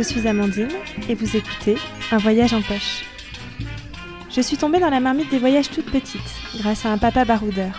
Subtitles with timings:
[0.00, 0.70] Je suis Amandine
[1.10, 1.76] et vous écoutez
[2.10, 3.04] Un voyage en poche.
[4.30, 6.22] Je suis tombée dans la marmite des voyages toute petite
[6.56, 7.78] grâce à un papa baroudeur.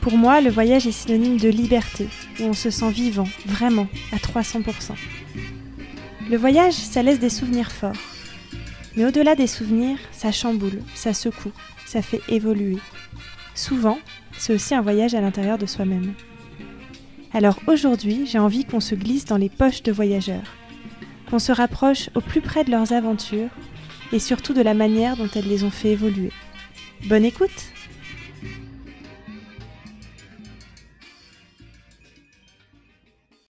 [0.00, 2.08] Pour moi, le voyage est synonyme de liberté,
[2.40, 4.64] où on se sent vivant, vraiment, à 300%.
[6.28, 7.92] Le voyage, ça laisse des souvenirs forts.
[8.96, 11.52] Mais au-delà des souvenirs, ça chamboule, ça secoue,
[11.86, 12.78] ça fait évoluer.
[13.54, 14.00] Souvent,
[14.36, 16.12] c'est aussi un voyage à l'intérieur de soi-même.
[17.32, 20.42] Alors aujourd'hui, j'ai envie qu'on se glisse dans les poches de voyageurs,
[21.28, 23.50] qu'on se rapproche au plus près de leurs aventures
[24.12, 26.30] et surtout de la manière dont elles les ont fait évoluer.
[27.06, 27.72] Bonne écoute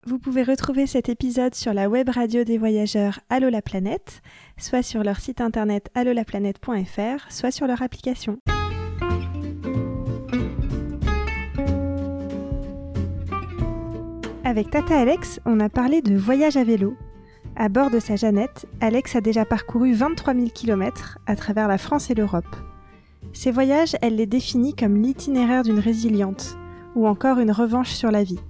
[0.05, 4.21] Vous pouvez retrouver cet épisode sur la web radio des voyageurs Allo la planète,
[4.59, 8.39] soit sur leur site internet allolaplanète.fr, soit sur leur application.
[14.45, 16.97] Avec Tata Alex, on a parlé de voyage à vélo.
[17.55, 21.77] À bord de sa Jeannette, Alex a déjà parcouru 23 000 km à travers la
[21.77, 22.57] France et l'Europe.
[23.35, 26.57] Ces voyages, elle les définit comme l'itinéraire d'une résiliente,
[26.95, 28.41] ou encore une revanche sur la vie.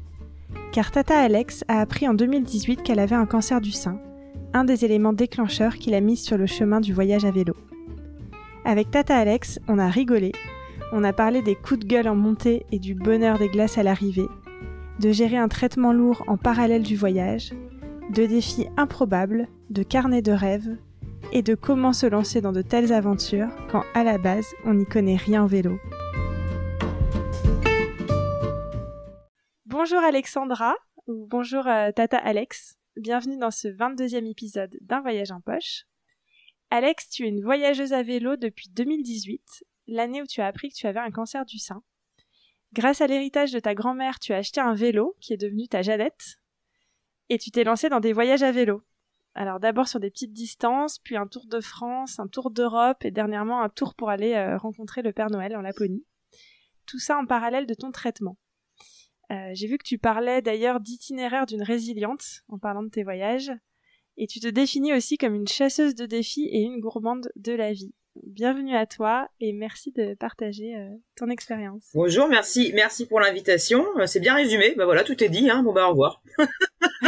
[0.71, 3.99] Car Tata Alex a appris en 2018 qu'elle avait un cancer du sein,
[4.55, 7.55] un des éléments déclencheurs qui l'a mise sur le chemin du voyage à vélo.
[8.65, 10.31] Avec Tata Alex, on a rigolé,
[10.93, 13.83] on a parlé des coups de gueule en montée et du bonheur des glaces à
[13.83, 14.29] l'arrivée,
[15.01, 17.53] de gérer un traitement lourd en parallèle du voyage,
[18.13, 20.77] de défis improbables, de carnets de rêves,
[21.33, 24.85] et de comment se lancer dans de telles aventures quand à la base on n'y
[24.85, 25.79] connaît rien en vélo.
[29.65, 30.75] Bonjour Alexandra,
[31.07, 35.85] ou bonjour euh, Tata Alex, bienvenue dans ce 22e épisode d'un voyage en poche.
[36.69, 40.75] Alex, tu es une voyageuse à vélo depuis 2018, l'année où tu as appris que
[40.75, 41.83] tu avais un cancer du sein.
[42.75, 45.81] Grâce à l'héritage de ta grand-mère, tu as acheté un vélo qui est devenu ta
[45.81, 46.42] Jeannette,
[47.29, 48.83] et tu t'es lancé dans des voyages à vélo.
[49.35, 53.11] Alors d'abord sur des petites distances, puis un tour de France, un tour d'Europe et
[53.11, 56.05] dernièrement un tour pour aller euh, rencontrer le Père Noël en Laponie.
[56.87, 58.37] Tout ça en parallèle de ton traitement.
[59.31, 63.53] Euh, J'ai vu que tu parlais d'ailleurs d'itinéraire d'une résiliente en parlant de tes voyages,
[64.19, 67.73] et tu te définis aussi comme une chasseuse de défis et une gourmande de la
[67.73, 67.95] vie.
[68.25, 71.89] Bienvenue à toi et merci de partager euh, ton expérience.
[71.95, 73.87] Bonjour, merci, merci pour l'invitation.
[74.05, 74.75] C'est bien résumé.
[74.77, 75.49] Bah voilà, tout est dit.
[75.49, 75.63] Hein.
[75.63, 76.23] Bon bah au revoir.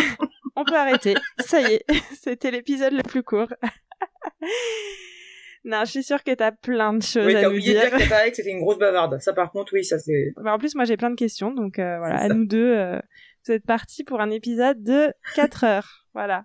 [0.56, 1.14] On peut arrêter.
[1.40, 1.84] Ça y est,
[2.20, 3.48] c'était l'épisode le plus court.
[5.64, 7.80] non, je suis sûre que t'as plein de choses Oui, à t'as nous oublié de
[7.80, 7.96] dire.
[7.96, 9.18] dire que c'était une grosse bavarde.
[9.20, 10.32] Ça par contre, oui, ça c'est.
[10.36, 12.34] Bah, en plus, moi j'ai plein de questions, donc euh, voilà, à ça.
[12.34, 13.00] nous deux, euh,
[13.46, 16.06] vous êtes partis pour un épisode de 4 heures.
[16.12, 16.44] Voilà.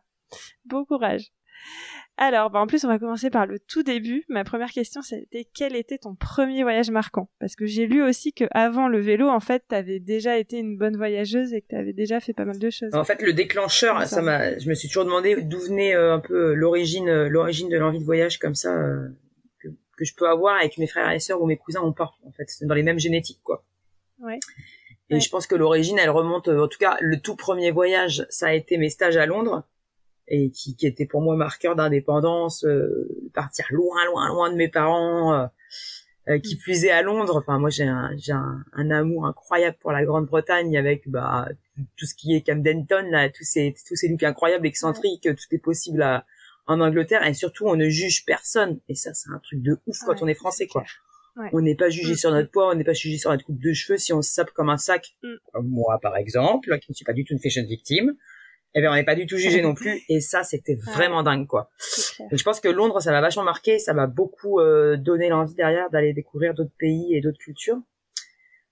[0.66, 1.28] Bon courage.
[2.22, 4.26] Alors, bah, en plus, on va commencer par le tout début.
[4.28, 7.30] Ma première question, c'était quel était ton premier voyage marquant?
[7.40, 10.78] Parce que j'ai lu aussi que avant le vélo, en fait, t'avais déjà été une
[10.78, 12.94] bonne voyageuse et que t'avais déjà fait pas mal de choses.
[12.94, 14.06] En fait, le déclencheur, Ça.
[14.18, 14.58] ça m'a.
[14.60, 17.78] Je me suis toujours demandé d'où venait euh, un peu euh, l'origine, euh, l'origine de
[17.78, 19.08] l'envie de voyage comme ça euh,
[19.62, 22.12] que, que je peux avoir avec mes frères et sœurs ou mes cousins ont pas.
[22.26, 23.64] En fait, c'est dans les mêmes génétiques, quoi.
[24.20, 24.40] Ouais.
[25.10, 25.20] Et Ouais.
[25.22, 26.50] je pense que l'origine, elle remonte.
[26.50, 29.64] En tout cas, le tout premier voyage, ça a été mes stages à Londres
[30.30, 34.70] et qui, qui était pour moi marqueur d'indépendance, euh, partir loin, loin, loin de mes
[34.70, 35.34] parents.
[35.34, 35.48] euh,
[36.28, 37.38] euh, qui plus est à Londres.
[37.38, 41.48] Enfin, moi, j'ai un, j'ai un, un amour incroyable pour la Grande-Bretagne avec bah
[41.98, 45.56] tout ce qui est Camden Town, là, tous ces tous ces looks incroyables, excentriques, tout
[45.56, 46.26] est possible à,
[46.68, 47.26] en Angleterre.
[47.26, 48.80] Et surtout, on ne juge personne.
[48.90, 50.84] Et ça, c'est un truc de ouf quand Ouais, on est français, quoi.
[51.36, 51.50] Ouais.
[51.54, 53.62] On n'est pas jugé Mm, sur notre poids, on n'est pas jugé sur notre coupe
[53.62, 55.16] de cheveux si on se sape comme un sac.
[55.24, 55.34] Mm.
[55.54, 58.14] Comme moi, par exemple, qui ne suis pas du tout une fashion victime.
[58.76, 60.02] Eh bien, on n'est pas du tout jugé non plus.
[60.10, 61.70] Et ça, c'était vraiment dingue, quoi.
[62.20, 65.56] Donc, je pense que Londres, ça m'a vachement marqué, ça m'a beaucoup euh, donné l'envie
[65.56, 67.80] derrière d'aller découvrir d'autres pays et d'autres cultures.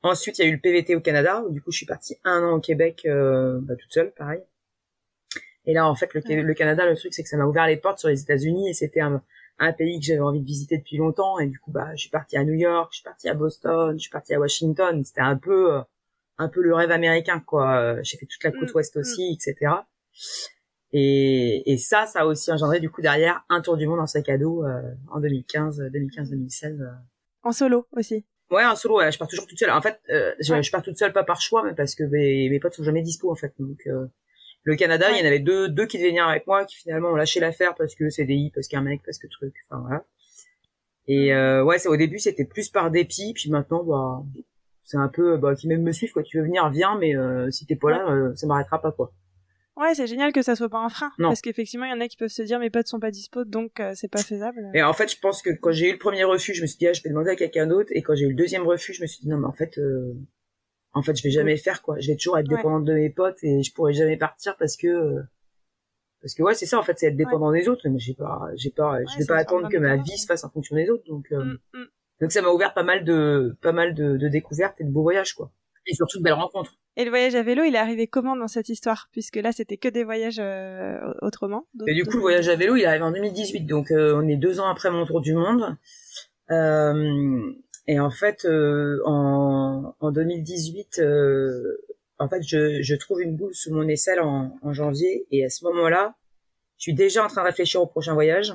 [0.03, 2.17] Ensuite, il y a eu le PVT au Canada, où du coup, je suis partie
[2.23, 4.41] un an au Québec, euh, bah, toute seule, pareil.
[5.65, 6.41] Et là, en fait, le, Ouais.
[6.43, 8.73] le Canada, le truc, c'est que ça m'a ouvert les portes sur les États-Unis, et
[8.73, 9.21] c'était un,
[9.59, 11.39] un pays que j'avais envie de visiter depuis longtemps.
[11.39, 13.93] Et du coup, bah, je suis partie à New York, je suis partie à Boston,
[13.97, 15.03] je suis partie à Washington.
[15.03, 15.81] C'était un peu, euh,
[16.37, 18.01] un peu le rêve américain, quoi.
[18.03, 18.99] J'ai fait toute la côte Mm, ouest mm.
[18.99, 19.71] aussi, etc.
[20.93, 24.07] Et, et ça, ça a aussi engendré du coup derrière un tour du monde en
[24.07, 24.81] sac à dos euh,
[25.11, 26.81] en 2015, 2015-2016.
[26.81, 26.85] euh.
[27.43, 28.25] En solo aussi.
[28.49, 29.69] Ouais, en solo, ouais, je pars toujours toute seule.
[29.71, 30.63] En fait, euh, je, Ouais.
[30.63, 33.01] je pars toute seule pas par choix, mais parce que mes, mes potes sont jamais
[33.01, 33.53] dispo en fait.
[33.59, 34.07] Donc euh,
[34.63, 35.15] le Canada, Ouais.
[35.17, 37.41] il y en avait deux, deux qui devaient venir avec moi, qui finalement ont lâché
[37.41, 39.53] l'affaire parce que CDI, parce qu'un mec, parce que truc.
[39.69, 40.05] Enfin voilà.
[41.09, 44.23] Et euh, ouais, c'est au début c'était plus par dépit, puis maintenant bah
[44.85, 46.23] c'est un peu bah qui même me suivent quoi.
[46.23, 49.11] Tu veux venir, viens, mais euh, si t'es pas là, euh, ça m'arrêtera pas quoi.
[49.77, 51.11] Ouais, c'est génial que ça soit pas un frein.
[51.19, 51.29] Non.
[51.29, 53.45] Parce qu'effectivement, il y en a qui peuvent se dire mes potes sont pas dispo,
[53.45, 54.59] donc euh, c'est pas faisable.
[54.73, 56.77] Et en fait, je pense que quand j'ai eu le premier refus, je me suis
[56.77, 57.91] dit, ah, je vais demander à quelqu'un d'autre.
[57.93, 59.77] Et quand j'ai eu le deuxième refus, je me suis dit, non, mais en fait,
[59.77, 60.13] euh,
[60.93, 61.99] en fait, je vais jamais faire, quoi.
[61.99, 62.57] Je vais toujours être Ouais.
[62.57, 65.21] dépendante de mes potes et je pourrai jamais partir parce que, euh,
[66.21, 67.87] parce que ouais, c'est ça en fait, c'est être dépendant des autres.
[67.87, 70.49] Mais j'ai pas, j'ai pas, je vais pas attendre que ma vie se fasse en
[70.49, 71.03] fonction des autres.
[71.07, 71.85] Donc, euh, mm, mm.
[72.21, 75.03] donc ça m'a ouvert pas mal de, pas mal de, de découvertes et de beaux
[75.03, 75.51] voyages quoi.
[75.85, 76.75] Et surtout de belles rencontres.
[76.99, 79.07] Et le voyage à vélo, il est arrivé comment dans cette histoire?
[79.11, 81.67] Puisque là, c'était que des voyages euh, autrement.
[81.85, 84.35] Et du coup, le voyage à vélo, il arrive en 2018, donc euh, on est
[84.35, 85.77] deux ans après mon tour du monde.
[86.49, 87.51] Euh,
[87.85, 90.99] et en fait, euh, en, en 2018,
[92.17, 95.51] en fait, je, je, trouve une boule sous mon aisselle en, en, janvier, et à
[95.51, 96.15] ce moment-là,
[96.79, 98.53] je suis déjà en train de réfléchir au prochain voyage.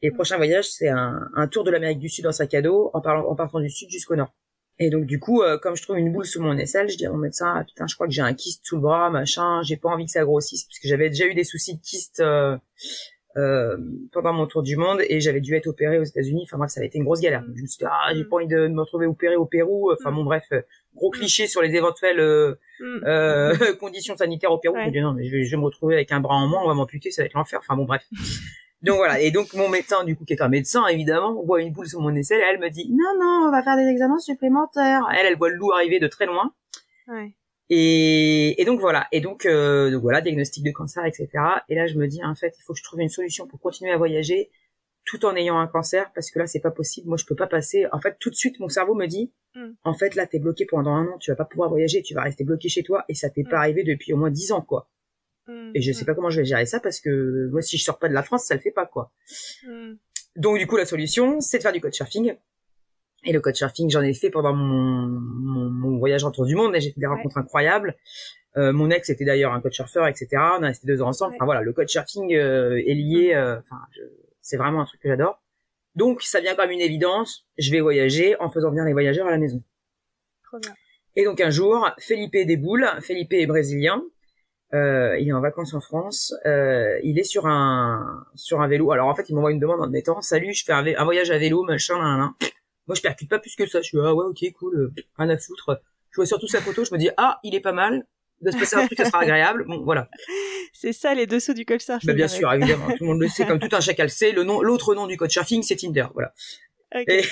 [0.00, 2.62] Et le prochain voyage, c'est un, un, tour de l'Amérique du Sud en sac à
[2.62, 4.32] dos, en, parlant, en partant du sud jusqu'au nord.
[4.78, 7.06] Et donc du coup, euh, comme je trouve une boule sous mon aisselle, je dis
[7.06, 9.62] à mon médecin, ah, putain, je crois que j'ai un kyste sous le bras, machin,
[9.62, 12.20] j'ai pas envie que ça grossisse, parce que j'avais déjà eu des soucis de kyste
[12.20, 12.56] euh,
[13.36, 13.76] euh,
[14.12, 16.42] pendant mon tour du monde, et j'avais dû être opéré aux États-Unis.
[16.44, 17.42] Enfin bref, ça avait été une grosse galère.
[17.42, 19.92] Donc, je me suis dit, ah, j'ai pas envie de me retrouver opéré au Pérou.
[19.92, 20.44] Enfin bon, bref,
[20.96, 23.76] gros cliché sur les éventuelles mm.
[23.78, 24.76] conditions sanitaires au Pérou.
[24.80, 26.48] Je me dis, non, mais je vais, je vais me retrouver avec un bras en
[26.48, 27.60] moins, on va m'amputer, ça va être l'enfer.
[27.62, 28.04] Enfin bon, bref.
[28.84, 29.20] Donc voilà.
[29.20, 32.00] Et donc mon médecin, du coup, qui est un médecin, évidemment, voit une boule sur
[32.00, 35.02] mon aisselle et elle me dit non, non, on va faire des examens supplémentaires.
[35.18, 36.52] Elle, elle voit le loup arriver de très loin.
[37.08, 37.34] Ouais.
[37.70, 39.06] Et, et donc voilà.
[39.10, 41.28] Et donc, euh, donc voilà, diagnostic de cancer, etc.
[41.68, 43.58] Et là, je me dis en fait, il faut que je trouve une solution pour
[43.58, 44.50] continuer à voyager
[45.06, 47.08] tout en ayant un cancer parce que là, c'est pas possible.
[47.08, 47.86] Moi, je peux pas passer.
[47.92, 49.72] En fait, tout de suite, mon cerveau me dit mm.
[49.84, 52.22] en fait, là, t'es bloqué pendant un an, tu vas pas pouvoir voyager, tu vas
[52.22, 53.60] rester bloqué chez toi et ça t'est pas mm.
[53.60, 54.88] arrivé depuis au moins dix ans, quoi.
[55.48, 56.06] Et je sais mm.
[56.06, 58.22] pas comment je vais gérer ça parce que moi, si je sors pas de la
[58.22, 59.12] France, ça le fait pas, quoi.
[59.66, 59.94] Mm.
[60.36, 62.34] Donc, du coup, la solution, c'est de faire du couchsurfing.
[63.24, 66.80] Et le couchsurfing, j'en ai fait pendant mon, mon, voyage en tour du monde et
[66.80, 67.96] j'ai fait des rencontres incroyables.
[68.56, 70.28] Euh, mon ex était d'ailleurs un coach-surfeur, etc.
[70.58, 71.34] On a resté deux ans ensemble.
[71.34, 73.34] Enfin voilà, le couchsurfing euh, est lié.
[73.34, 73.38] Mm.
[73.38, 73.80] Euh, enfin,
[74.40, 75.40] c'est vraiment un truc que j'adore.
[75.94, 77.46] Donc, ça vient comme une évidence.
[77.56, 79.62] Je vais voyager en faisant venir les voyageurs à la maison.
[80.44, 80.74] Trop bien.
[81.16, 82.88] Et donc un jour, Felipe déboule.
[83.00, 84.02] Felipe est brésilien
[84.74, 88.90] euh, il est en vacances en France, euh, il est sur un sur un vélo.
[88.90, 91.30] Alors en fait, il m'envoie une demande en me mettant "Salut, je fais un, voyage
[91.30, 92.30] à vélo, machin, nan,
[92.86, 93.80] Moi, je percute pas plus que ça.
[93.80, 95.80] Je suis ah ouais, ok, cool, euh, rien à foutre.
[96.10, 98.04] Je vois surtout sa photo, je me dis ah, il est pas mal.
[98.40, 99.64] De se passer un truc, ça sera agréable.
[99.66, 100.10] Bon, voilà.
[100.74, 102.06] C'est ça les dessous du couchsurfing.
[102.06, 104.32] Bah, bien sûr, évidemment, tout le monde le sait, comme tout un chacal sait.
[104.32, 106.34] Le nom, l'autre nom du couchsurfing, c'est Tinder, voilà.
[106.94, 107.24] Et...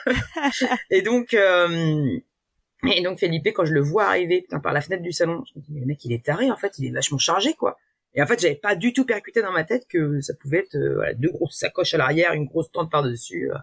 [0.90, 2.18] et, donc, euh,
[2.86, 5.64] et donc Felipe, quand je le vois arriver par la fenêtre du salon, je me
[5.64, 7.78] dis mais le mec il est taré en fait, il est vachement chargé quoi.
[8.14, 10.76] Et en fait j'avais pas du tout percuté dans ma tête que ça pouvait être
[10.76, 13.50] euh, voilà, deux grosses sacoches à l'arrière, une grosse tente par dessus.
[13.50, 13.58] Euh.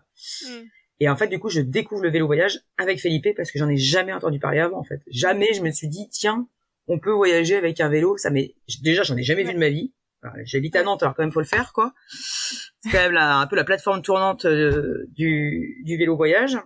[0.49, 0.65] Mm.
[0.99, 3.69] Et en fait du coup je découvre le vélo voyage avec Felipe parce que j'en
[3.69, 5.01] ai jamais entendu parler avant en fait.
[5.07, 6.47] Jamais je me suis dit tiens
[6.87, 8.17] on peut voyager avec un vélo.
[8.17, 9.93] Ça mais déjà j'en ai jamais vu de ma vie.
[10.43, 11.93] J'habite à Nantes alors quand même faut le faire quoi.
[12.81, 16.57] C'est quand même un peu la plateforme tournante euh, du, du vélo voyage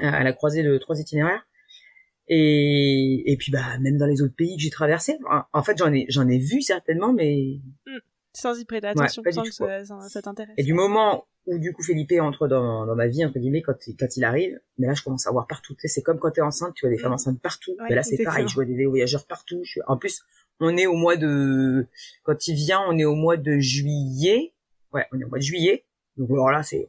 [0.00, 1.44] à la croisée de trois itinéraires.
[2.34, 5.18] Et, et puis bah même dans les autres pays que j'ai traversés,
[5.52, 7.98] en fait j'en ai j'en ai vu certainement, mais hmm.
[8.32, 10.54] sans y prêter attention, sans que ça, ça t'intéresse.
[10.56, 13.76] Et du moment où du coup Felipe entre dans, dans ma vie entre guillemets quand
[13.98, 15.76] quand il arrive, mais là je commence à voir partout.
[15.78, 17.14] c'est comme quand t'es enceinte, tu vois des femmes hmm.
[17.16, 17.76] enceintes partout.
[17.86, 19.60] mais là c'est pareil, je vois des voyageurs partout.
[19.64, 19.80] Je...
[19.86, 20.22] En plus
[20.58, 21.86] on est au mois de
[22.22, 24.54] quand il vient, on est au mois de juillet.
[24.94, 25.84] Ouais, on est au mois de juillet.
[26.16, 26.88] Donc alors là c'est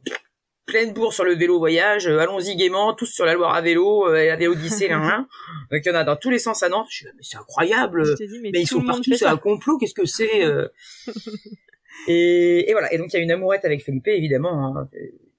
[0.66, 4.08] pleine bourre sur le vélo voyage, euh, allons-y gaiement, tous sur la Loire à vélo,
[4.08, 5.26] euh, la vélo lycée, là,
[5.70, 6.86] Donc il y en a dans tous les sens à Nantes.
[6.90, 8.04] Je suis, mais c'est incroyable.
[8.42, 9.78] mais, ils sont partout, c'est un complot.
[9.78, 10.68] Qu'est-ce que c'est euh
[12.08, 12.92] et, et, voilà.
[12.92, 14.76] Et donc il y a une amourette avec Felipe, évidemment.
[14.76, 14.88] Hein,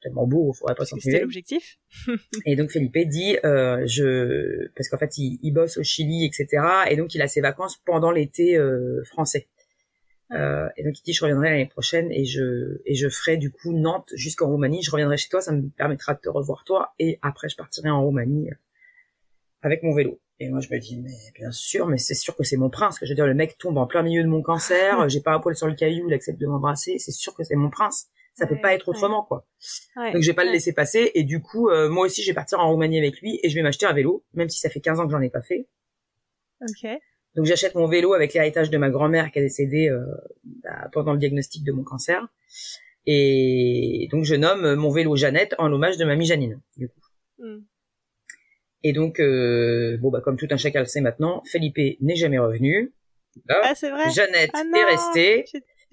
[0.05, 1.79] tellement beau, il faudrait pas s'en C'était l'objectif.
[2.45, 6.63] et donc Felipe dit, euh, je, parce qu'en fait il, il, bosse au Chili, etc.
[6.89, 9.47] Et donc il a ses vacances pendant l'été euh, français.
[10.31, 13.51] Euh, et donc il dit je reviendrai l'année prochaine et je et je ferai du
[13.51, 14.81] coup Nantes jusqu'en Roumanie.
[14.81, 17.89] Je reviendrai chez toi, ça me permettra de te revoir toi et après je partirai
[17.89, 18.55] en Roumanie euh,
[19.61, 20.19] avec mon vélo.
[20.39, 22.97] Et moi je me dis mais bien sûr, mais c'est sûr que c'est mon prince.
[22.97, 25.33] Que je veux dire le mec tombe en plein milieu de mon cancer, j'ai pas
[25.33, 26.97] un poil sur le caillou, il accepte de m'embrasser.
[26.97, 28.07] C'est sûr que c'est mon prince.
[28.33, 29.47] Ça peut pas être autrement quoi.
[29.95, 32.33] donc je vais pas le laisser passer et du coup euh, moi aussi je vais
[32.33, 34.81] partir en Roumanie avec lui et je vais m'acheter un vélo, même si ça fait
[34.81, 35.69] 15 ans que j'en ai pas fait.
[36.61, 36.99] Ok.
[37.35, 40.03] Donc j'achète mon vélo avec l'héritage de ma grand-mère qui a décédé euh,
[40.63, 42.27] bah, pendant le diagnostic de mon cancer.
[43.05, 46.99] Et donc je nomme mon vélo Jeannette en hommage de mamie Janine, du coup.
[47.39, 47.59] Hmm.
[48.87, 52.37] Et donc, euh, bon bah comme tout un chacun le sait maintenant, Felipe n'est jamais
[52.37, 52.93] revenu.
[53.49, 54.11] ah c'est vrai?
[54.11, 55.45] Jeannette ah est restée.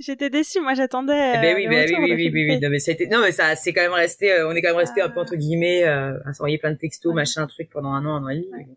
[0.04, 1.34] J'étais déçue, moi j'attendais.
[1.36, 3.20] Eh ben oui, ben oui, oui, oui, oui, oui, non mais ça a été, non
[3.20, 5.36] mais ça, c'est quand même resté, euh, on est quand même resté un peu entre
[5.36, 8.40] guillemets, euh, à s'envoyer plein de textos, machin, truc pendant un an, un an et
[8.40, 8.76] demi.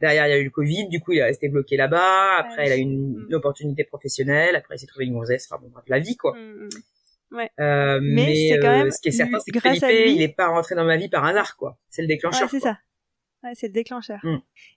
[0.00, 2.36] Derrière, il y a eu le Covid, du coup, il est resté bloqué là-bas.
[2.38, 3.34] Après, il a eu une, mm.
[3.34, 4.56] opportunité professionnelle.
[4.56, 5.48] Après, il s'est trouvé une gonzesse.
[5.50, 6.34] Enfin bon, bref, la vie, quoi.
[6.36, 7.36] Mm, mm.
[7.36, 7.50] Ouais.
[7.58, 10.34] Euh, mais, mais c'est quand même ce qui est certain, c'est que Felipe, il est
[10.34, 11.78] pas rentré dans ma vie par hasard, quoi.
[11.90, 12.42] C'est le déclencheur.
[12.42, 12.78] Ouais, c'est ça.
[13.42, 14.20] Ouais, c'est le déclencheur.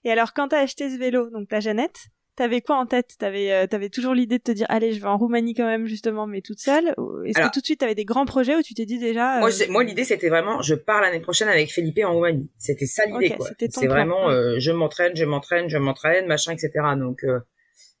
[0.04, 3.16] Et alors, quand t'as acheté ce vélo, donc ta Jeannette, T'avais quoi en tête?
[3.18, 5.86] T'avais euh, avais toujours l'idée de te dire allez je vais en Roumanie quand même
[5.86, 6.94] justement mais toute seule?
[7.24, 9.50] Est-ce que tout de suite t'avais des grands projets ou tu t'es dit déjà Moi,
[9.68, 12.48] moi l'idée c'était vraiment je pars l'année prochaine avec Felipe en Roumanie.
[12.58, 13.48] C'était ça l'idée quoi.
[13.58, 16.70] C'est vraiment je m'entraîne, je m'entraîne, je m'entraîne, machin etc.
[16.96, 17.24] Donc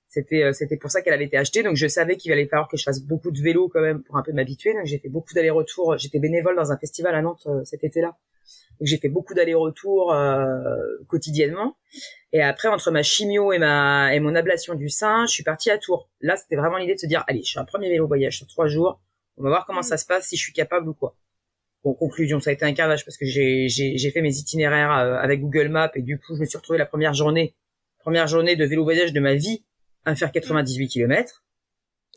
[0.08, 1.62] c'était euh, c'était pour ça qu'elle avait été achetée.
[1.62, 4.16] Donc je savais qu'il allait falloir que je fasse beaucoup de vélo quand même pour
[4.16, 4.72] un peu m'habituer.
[4.72, 5.98] Donc j'ai fait beaucoup d'allers-retours.
[5.98, 8.16] J'étais bénévole dans un festival à Nantes euh, cet été-là.
[8.78, 10.74] Donc j'ai fait beaucoup d'allers-retours euh,
[11.08, 11.76] quotidiennement.
[12.32, 15.70] Et après entre ma chimio et ma et mon ablation du sein, je suis partie
[15.70, 16.08] à Tours.
[16.20, 18.46] Là c'était vraiment l'idée de se dire allez, je fais un premier vélo voyage sur
[18.46, 19.00] trois jours.
[19.36, 21.16] On va voir comment ça se passe, si je suis capable ou quoi.
[21.84, 25.40] Bon, conclusion, ça a été un carnage parce que j'ai j'ai fait mes itinéraires avec
[25.40, 27.54] Google Maps et du coup je me suis retrouvée la première journée
[28.08, 29.64] première journée de vélo voyage de ma vie
[30.06, 31.44] à faire 98 km.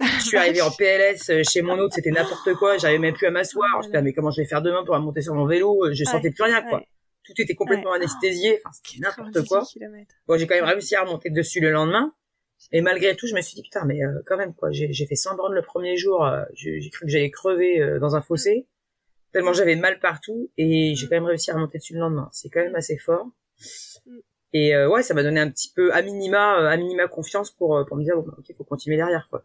[0.02, 3.28] Je suis arrivée en PLS euh, chez mon autre, c'était n'importe quoi, j'arrivais même plus
[3.28, 3.82] à m'asseoir.
[3.84, 6.32] Je me mais comment je vais faire demain pour monter sur mon vélo Je sentais
[6.32, 6.82] plus rien, quoi.
[7.24, 9.64] Tout était complètement anesthésié, enfin, c'était n'importe quoi.
[10.28, 12.14] Bon, j'ai quand même réussi à remonter dessus le lendemain.
[12.72, 15.16] Et malgré tout, je me suis dit, putain, mais euh, quand même, quoi, j'ai fait
[15.16, 18.68] 100 bornes le premier jour, euh, j'ai cru que j'allais crever dans un fossé,
[19.34, 22.30] tellement j'avais mal partout, et j'ai quand même réussi à remonter dessus le lendemain.
[22.32, 23.28] C'est quand même assez fort.
[24.06, 24.20] Mm.
[24.54, 27.52] Et euh, ouais, ça m'a donné un petit peu à minima, euh, à minima confiance
[27.52, 29.44] pour euh, pour me dire bon, ok, faut continuer derrière quoi.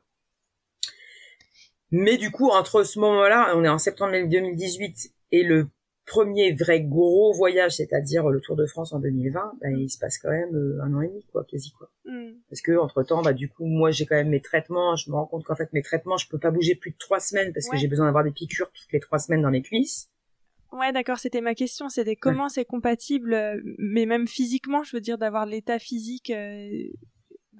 [1.90, 5.68] Mais du coup, entre ce moment-là, on est en septembre 2018 et le
[6.06, 10.18] premier vrai gros voyage, c'est-à-dire le Tour de France en 2020, ben, il se passe
[10.18, 11.90] quand même un an et demi, quoi, quasi quoi.
[12.04, 12.30] Mm.
[12.48, 14.94] Parce que entre temps, bah du coup, moi j'ai quand même mes traitements.
[14.96, 17.20] Je me rends compte qu'en fait mes traitements, je peux pas bouger plus de trois
[17.20, 20.10] semaines parce que j'ai besoin d'avoir des piqûres toutes les trois semaines dans les cuisses.
[20.72, 21.88] Ouais, d'accord, c'était ma question.
[21.88, 26.30] C'était comment c'est compatible, euh, mais même physiquement, je veux dire, d'avoir l'état physique.
[26.30, 26.88] Euh...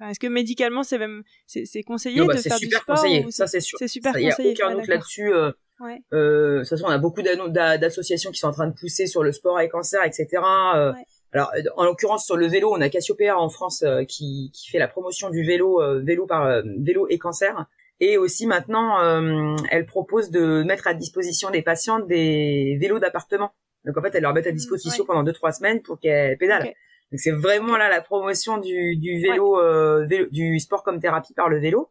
[0.01, 3.25] Est-ce que médicalement, c'est même c'est conseillé bah, de faire du sport conseillé.
[3.31, 3.77] Ça, c'est sûr.
[3.79, 4.33] C'est super conseillé.
[4.39, 5.33] Il n'y a aucun doute là-dessus.
[5.33, 6.01] Euh, ouais.
[6.13, 9.23] euh, de toute façon, on a beaucoup d'associations qui sont en train de pousser sur
[9.23, 10.27] le sport et cancer, etc.
[10.75, 10.93] Euh,
[11.33, 14.79] alors, en l'occurrence, sur le vélo, on a Cassiopeia en France euh, qui, qui fait
[14.79, 17.67] la promotion du vélo, vélo par vélo et cancer.
[17.99, 23.51] Et aussi maintenant, euh, elle propose de mettre à disposition des patientes des vélos d'appartement.
[23.85, 26.37] Donc en fait, elle leur met à mmh, disposition pendant deux trois semaines pour qu'elles
[26.37, 26.73] pédalent.
[27.11, 31.49] Donc c'est vraiment là la promotion du, du vélo, euh, du sport comme thérapie par
[31.49, 31.89] le vélo.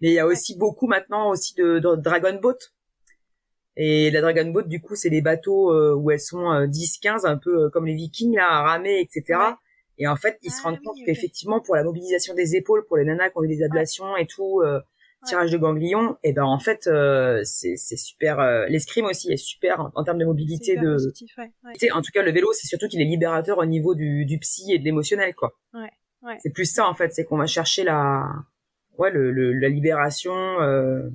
[0.00, 2.58] Mais il y a aussi beaucoup maintenant aussi de, de, dragon boat.
[3.76, 7.36] Et la dragon boat, du coup, c'est des bateaux euh, où elles sont 10-15, un
[7.36, 9.40] peu comme les vikings là, à ramer, etc.
[9.98, 12.96] Et en fait, ils se ah rendent compte qu'effectivement, pour la mobilisation des épaules, pour
[12.96, 14.62] les nanas qui ont eu des ablations et tout,
[15.26, 18.40] tirage de ganglions, et ben en fait euh, c'est super.
[18.40, 20.92] Euh, l'escrime aussi est super en, termes de mobilité de.
[20.92, 24.24] Positif, ouais, En tout cas, le vélo, c'est surtout qu'il est libérateur au niveau du,
[24.24, 25.52] du psy et de l'émotionnel, quoi.
[25.74, 25.90] Ouais,
[26.22, 26.36] ouais.
[26.40, 28.24] C'est plus ça en fait, c'est qu'on va chercher la,
[28.98, 31.08] ouais, le, le la libération euh,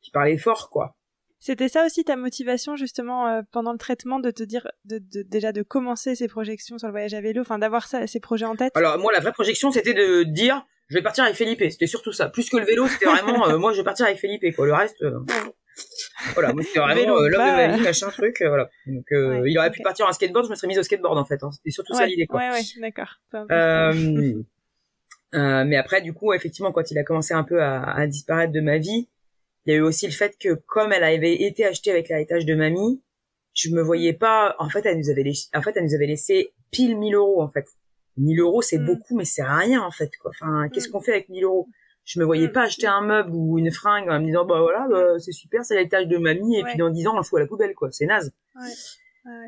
[0.00, 0.96] qui parlait fort, quoi.
[1.42, 5.22] C'était ça aussi ta motivation justement euh, pendant le traitement de te dire de, de,
[5.22, 8.44] déjà de commencer ces projections sur le voyage à vélo, enfin d'avoir ça ces projets
[8.44, 8.76] en tête?
[8.76, 11.62] Alors moi la vraie projection c'était de dire je vais partir avec Felipe.
[11.70, 12.28] C'était surtout ça.
[12.28, 14.66] Plus que le vélo, c'était vraiment, euh, moi, je vais partir avec Felipe, quoi.
[14.66, 15.20] Le reste, euh,
[16.34, 18.68] voilà, moi, c'était vraiment euh, l'homme de ma vie, machin truc, voilà.
[18.86, 21.42] Donc, il aurait pu partir en skateboard, je me serais mise au skateboard, en fait.
[21.44, 21.50] Hein.
[21.52, 22.40] C'était surtout ça l'idée, quoi.
[22.40, 23.16] Ouais, ouais, d'accord.
[25.32, 28.60] mais après, du coup, effectivement, quand il a commencé un peu à, à, disparaître de
[28.60, 29.08] ma vie,
[29.66, 32.46] il y a eu aussi le fait que, comme elle avait été achetée avec l'héritage
[32.46, 33.00] de mamie,
[33.54, 36.52] je me voyais pas, en fait, elle nous avait en fait, elle nous avait laissé
[36.72, 37.66] pile 1000 euros, en fait.
[38.20, 38.84] 1000 euros, c'est mm.
[38.84, 40.10] beaucoup, mais c'est rien en fait.
[40.20, 40.30] Quoi.
[40.30, 40.92] Enfin, qu'est-ce mm.
[40.92, 41.68] qu'on fait avec 1000 euros?
[42.04, 42.52] Je me voyais mm.
[42.52, 45.64] pas acheter un meuble ou une fringue en me disant bah voilà, bah, c'est super,
[45.64, 47.74] c'est l'héritage de mamie, et puis dans 10 ans on le fout à la poubelle,
[47.74, 47.90] quoi.
[47.90, 48.32] C'est naze.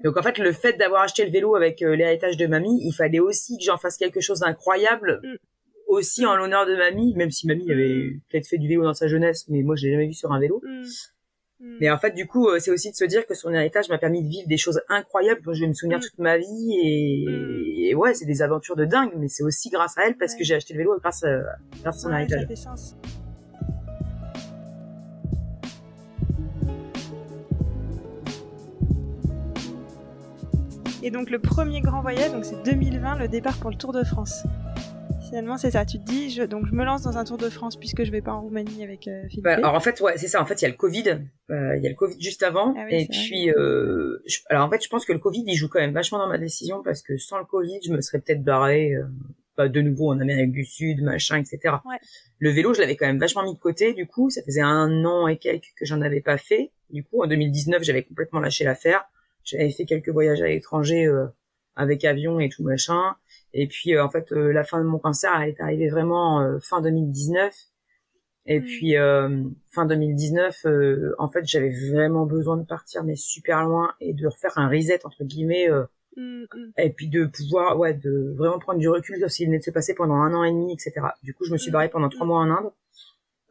[0.04, 2.92] Donc en fait, le fait d'avoir acheté le vélo avec euh, l'héritage de mamie, il
[2.92, 5.20] fallait aussi que j'en fasse quelque chose d'incroyable,
[5.86, 9.08] aussi en l'honneur de mamie, même si mamie avait peut-être fait du vélo dans sa
[9.08, 10.60] jeunesse, mais moi je l'ai jamais vu sur un vélo.
[10.64, 10.84] Mm.
[11.80, 13.98] Mais en fait, du coup, euh, c'est aussi de se dire que son héritage m'a
[13.98, 16.02] permis de vivre des choses incroyables dont je vais me souvenir mm.
[16.02, 17.24] toute ma vie.
[17.26, 17.62] Mm.
[17.78, 20.42] Et, ouais, c'est des aventures de dingue, mais c'est aussi grâce à elle parce que
[20.42, 21.40] j'ai acheté le vélo grâce à,
[21.82, 22.40] grâce à son héritage.
[22.40, 22.96] Ça fait sens.
[31.04, 34.04] Et donc le premier grand voyage, donc c'est 2020, le départ pour le Tour de
[34.04, 34.44] France
[35.32, 35.86] finalement, c'est ça.
[35.86, 38.10] Tu te dis, je, donc je me lance dans un Tour de France puisque je
[38.10, 39.44] vais pas en Roumanie avec euh, Philippe.
[39.44, 40.42] Bah, alors en fait, ouais, c'est ça.
[40.42, 41.08] En fait, il y a le Covid.
[41.50, 42.74] Euh, il y a le Covid juste avant.
[42.76, 45.80] Ah et puis, euh, alors en fait, je pense que le Covid, il joue quand
[45.80, 48.92] même vachement dans ma décision parce que sans le Covid, je me serais peut-être barré
[48.92, 49.04] euh,
[49.56, 51.76] bah, de nouveau en Amérique du Sud, machin, etc.
[51.86, 51.96] Ouais.
[52.38, 53.94] Le vélo, je l'avais quand même vachement mis de côté.
[53.94, 56.72] Du coup, ça faisait un an et quelques que j'en avais pas fait.
[56.90, 59.06] Du coup, en 2019, j'avais complètement lâché l'affaire.
[59.44, 61.24] J'avais fait quelques voyages à l'étranger euh,
[61.74, 63.16] avec avion et tout machin.
[63.54, 66.40] Et puis euh, en fait, euh, la fin de mon cancer, elle est arrivée vraiment
[66.40, 67.54] euh, fin 2019.
[68.46, 68.64] Et mm.
[68.64, 68.94] puis
[69.68, 70.66] fin 2019,
[71.18, 75.06] en fait, j'avais vraiment besoin de partir, mais super loin, et de refaire un reset
[75.06, 75.68] entre guillemets
[76.16, 76.72] Mm, mm.
[76.78, 79.64] Et puis de pouvoir, ouais, de vraiment prendre du recul sur ce qui venait de
[79.64, 81.06] se passer pendant un an et demi, etc.
[81.22, 81.72] Du coup, je me suis Mm.
[81.72, 82.70] barrée pendant trois mois en Inde,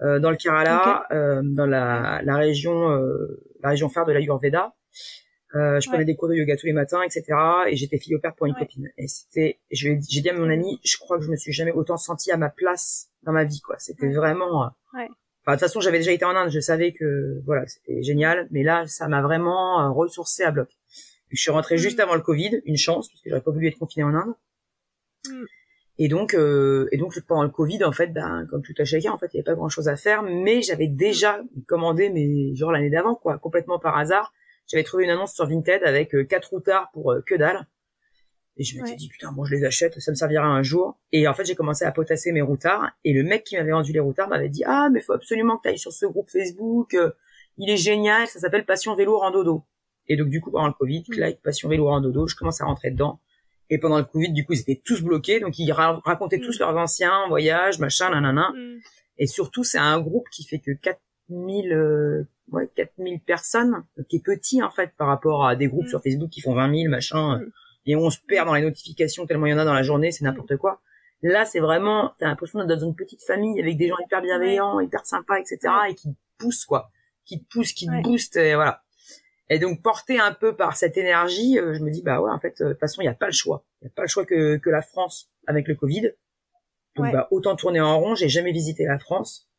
[0.01, 4.73] euh, dans le Kerala, euh, dans la, la région, euh, la région phare de l'Ayurveda.
[5.55, 6.05] Euh, je prenais Ouais.
[6.05, 7.23] des cours de yoga tous les matins, etc.
[7.67, 8.59] Et j'étais fille au père pour une Ouais.
[8.59, 8.89] copine.
[8.97, 11.97] Et c'était, j'ai dit à mon ami, je crois que je me suis jamais autant
[11.97, 13.75] sentie à ma place dans ma vie, quoi.
[13.79, 14.13] C'était Ouais.
[14.13, 14.65] vraiment.
[14.65, 14.67] euh.
[15.43, 18.47] Enfin, de toute façon, j'avais déjà été en Inde, je savais que voilà, c'était génial.
[18.51, 20.69] Mais là, ça m'a vraiment euh, ressourcée à bloc.
[21.31, 22.01] Je suis rentrée juste Mm.
[22.01, 24.33] avant le Covid, une chance parce que j'aurais pas voulu être confinée en Inde.
[25.29, 25.43] Mm.
[25.97, 29.11] Et donc, euh, et donc pendant le Covid, en fait, ben, comme tout à chacun,
[29.11, 32.55] en fait, il n'y avait pas grand chose à faire, mais j'avais déjà commandé, mais
[32.55, 34.33] genre l'année d'avant, quoi, complètement par hasard.
[34.71, 37.67] J'avais trouvé une annonce sur Vinted avec euh, quatre routards pour euh, que dalle.
[38.57, 38.95] Et je m'étais Ouais.
[38.95, 40.99] dit, putain, bon, je les achète, ça me servira un jour.
[41.11, 42.89] Et en fait, j'ai commencé à potasser mes routards.
[43.03, 45.63] Et le mec qui m'avait vendu les routards m'avait dit, ah, mais faut absolument que
[45.63, 46.93] tu ailles sur ce groupe Facebook.
[46.93, 47.11] euh,
[47.57, 49.63] il est génial, ça s'appelle Passion Vélo Randodo.
[50.07, 51.13] Et donc, du coup, pendant le Covid, Mm.
[51.13, 53.19] clac, Passion Vélo Randodo, je commence à rentrer dedans.
[53.69, 55.39] Et pendant le Covid, du coup, ils étaient tous bloqués.
[55.39, 56.41] Donc, ils ra- racontaient Mm.
[56.45, 58.51] tous leurs anciens voyages, machin, nanana.
[58.55, 58.79] Mm.
[59.17, 64.23] Et surtout, c'est un groupe qui fait que 4000, euh, ouais, 4000 personnes, qui est
[64.23, 65.89] petit, en fait, par rapport à des groupes Mm.
[65.89, 67.37] sur Facebook qui font 20 000, machin.
[67.37, 67.51] Mm.
[67.87, 70.11] Et on se perd dans les notifications tellement il y en a dans la journée,
[70.11, 70.81] c'est n'importe quoi.
[71.23, 74.79] Là, c'est vraiment, t'as l'impression d'être dans une petite famille avec des gens hyper bienveillants,
[74.79, 76.89] hyper sympas, etc., et qui te poussent, quoi.
[77.25, 78.81] Qui te poussent, qui te boostent, et voilà.
[79.49, 82.39] Et donc, porté un peu par cette énergie, euh, je me dis, bah ouais, en
[82.39, 83.65] fait, euh, de toute façon, il n'y a pas le choix.
[83.81, 86.13] Il n'y a pas le choix que, que la France avec le Covid.
[86.95, 88.15] Donc, bah, autant tourner en rond.
[88.15, 89.49] J'ai jamais visité la France.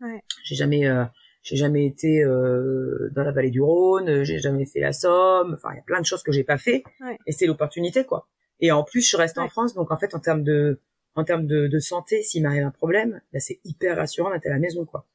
[0.00, 0.22] Ouais.
[0.44, 1.04] J'ai jamais, euh,
[1.44, 4.24] j'ai jamais été euh, dans la vallée du Rhône.
[4.24, 5.52] J'ai jamais fait la Somme.
[5.54, 6.82] Enfin, il y a plein de choses que j'ai pas fait.
[7.00, 7.16] Ouais.
[7.26, 8.26] Et c'est l'opportunité, quoi.
[8.60, 9.48] Et en plus, je reste en Ouais.
[9.50, 10.80] France, donc en fait, en termes de,
[11.14, 14.50] en termes de, de santé, s'il m'arrive un problème, bah, c'est hyper rassurant d'être à
[14.50, 15.06] la maison, quoi.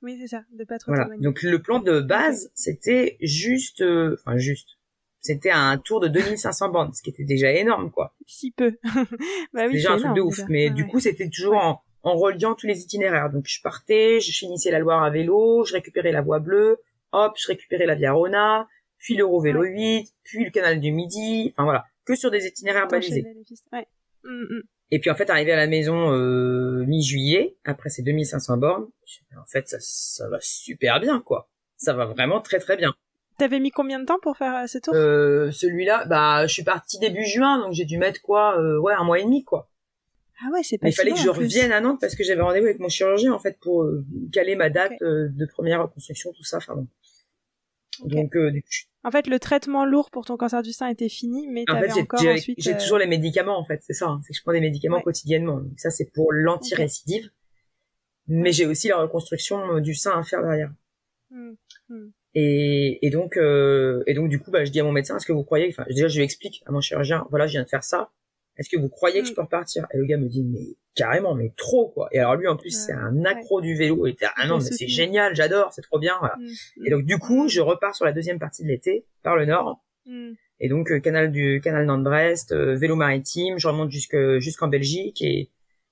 [0.00, 1.10] Oui, c'est ça, de pas trop Voilà.
[1.18, 4.78] Donc le plan de base, c'était juste, euh, enfin juste,
[5.20, 8.14] c'était un tour de 2500 bandes, ce qui était déjà énorme, quoi.
[8.26, 8.76] Si peu.
[9.52, 10.36] bah oui, déjà un truc de ouf.
[10.36, 10.46] déjà.
[10.50, 10.88] Mais Ouais, du ouais.
[10.88, 11.58] coup, c'était toujours Ouais.
[11.64, 13.30] en, en reliant tous les itinéraires.
[13.30, 16.78] Donc je partais, je finissais la Loire à vélo, je récupérais la voie bleue,
[17.12, 18.66] hop, je récupérais la Via Rona,
[18.98, 21.52] puis l'Eurovélo 8, puis le canal du Midi.
[21.52, 23.24] Enfin voilà, que sur des itinéraires balisés.
[23.72, 23.86] Ouais.
[24.24, 24.62] Mm, mm.
[24.90, 28.88] Et puis en fait, arrivé à la maison euh, mi-juillet, après ces 2500 bornes,
[29.36, 31.50] en fait, ça, ça va super bien, quoi.
[31.76, 32.94] Ça va vraiment très très bien.
[33.38, 34.92] T'avais mis combien de temps pour faire euh, ce tour?
[34.96, 38.92] Euh, celui-là, bah, je suis partie début juin, donc j'ai dû mettre quoi, euh, ouais,
[38.94, 39.70] un mois et demi, quoi.
[40.40, 42.66] Ah ouais, c'est pas il fallait que je revienne à Nantes parce que j'avais rendez-vous
[42.66, 46.44] avec mon chirurgien en fait pour euh, caler ma date euh, de première reconstruction, tout
[46.44, 46.58] ça.
[46.58, 46.86] Enfin bon.
[48.04, 50.86] Donc, euh, du coup, je- En fait, le traitement lourd pour ton cancer du sein
[50.88, 52.56] était fini, mais en t'avais fait, encore ensuite.
[52.60, 54.06] j'ai euh, toujours les médicaments en fait, c'est ça.
[54.06, 55.02] hein, c'est que je prends des médicaments Ouais.
[55.02, 55.56] quotidiennement.
[55.58, 57.30] Donc ça, c'est pour l'anti-récidive.
[58.28, 60.70] Mais j'ai aussi la reconstruction du sein à faire derrière.
[61.30, 61.52] mm,
[61.88, 62.08] mm.
[62.34, 65.26] Et, et donc, euh, et donc du coup, bah, je dis à mon médecin, est-ce
[65.26, 67.68] que vous croyez, enfin, déjà, je lui explique à mon chirurgien, voilà, je viens de
[67.68, 68.10] faire ça.
[68.58, 69.34] Est-ce que vous croyez que je Mm.
[69.36, 69.86] peux repartir?
[69.94, 72.08] Et le gars me dit, mais carrément, mais trop quoi.
[72.12, 74.06] Et alors lui, en plus, c'est un accro du vélo.
[74.06, 76.16] Et il était, ah non, mais c'est génial, j'adore, c'est trop bien.
[76.18, 76.34] Voilà.
[76.38, 79.46] Mm, Et donc du coup, je repars sur la deuxième partie de l'été par le
[79.46, 79.82] nord.
[80.06, 80.32] mm.
[80.60, 85.22] Et donc euh, canal du canal Nantes-Brest, euh, vélo maritime, je remonte jusque jusqu'en Belgique
[85.22, 85.50] et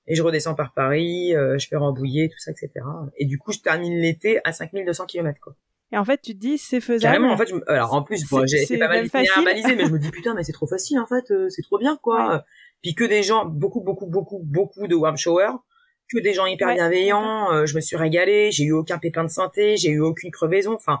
[0.09, 2.71] et je redescends par Paris, euh, je fais Rambouillet, tout ça, etc.
[3.17, 5.53] Et du coup, je termine l'été à 5200 km quoi.
[5.91, 7.13] Et en fait, tu te dis, c'est faisable.
[7.13, 9.07] Carrément, en fait, je alors en plus, bon, C'est- j'ai été pas mal
[9.43, 11.77] balisés, mais je me dis putain, mais c'est trop facile en fait, euh, c'est trop
[11.77, 12.43] bien quoi.
[12.83, 15.49] Puis que des gens, beaucoup, beaucoup, beaucoup, beaucoup de warm shower,
[16.13, 17.51] que des gens hyper Ouais, bienveillants.
[17.53, 20.73] euh, je me suis régalée, j'ai eu aucun pépin de santé, j'ai eu aucune crevaison.
[20.75, 20.99] Enfin,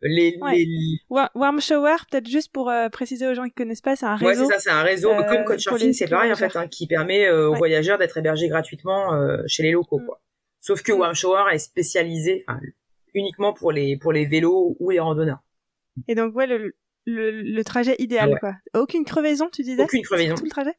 [0.00, 0.56] les, Ouais.
[0.56, 4.06] les, Wa- Warm Shower, peut-être juste pour euh, préciser aux gens qui connaissent pas, c'est
[4.06, 4.46] un Ouais, réseau.
[4.46, 7.26] c'est ça, c'est un réseau euh, comme Couchsurfing, c'est pareil en fait, hein, qui permet
[7.26, 7.58] euh, aux Ouais.
[7.58, 10.06] voyageurs d'être hébergés gratuitement euh, chez les locaux, Mm.
[10.06, 10.20] quoi.
[10.60, 10.98] Sauf que Mm.
[10.98, 12.58] Warm Shower est spécialisé, enfin,
[13.14, 15.42] uniquement pour les pour les vélos ou les randonneurs.
[16.08, 16.74] Et donc, ouais, le,
[17.06, 18.38] le, le trajet idéal, Ouais.
[18.40, 18.54] quoi.
[18.74, 19.82] Aucune crevaison, tu disais?
[19.82, 20.34] Aucune crevaison.
[20.34, 20.74] Tout le trajet?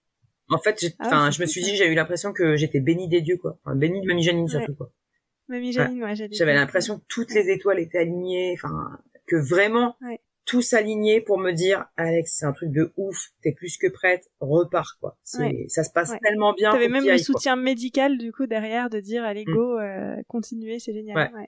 [0.49, 3.21] En fait, Ah, enfin, je me suis dit, j'ai eu l'impression que j'étais béni des
[3.21, 3.57] dieux, quoi.
[3.63, 4.91] Enfin, béni de Mamie Janine surtout, quoi.
[5.47, 10.19] Mamie Janine, ouais, J'avais l'impression que toutes les étoiles étaient alignées, enfin, que vraiment Ouais.
[10.45, 14.29] tout s'alignait pour me dire, Alex, c'est un truc de ouf, t'es plus que prête,
[14.39, 15.17] repars, quoi.
[15.39, 15.65] Ouais.
[15.69, 16.19] ça se passe Ouais.
[16.21, 16.71] tellement bien.
[16.71, 17.17] T'avais même le quoi.
[17.19, 19.53] soutien médical, du coup, derrière, de dire, allez, Mm.
[19.53, 21.31] go, euh, continuez, c'est génial.
[21.33, 21.47] Ouais.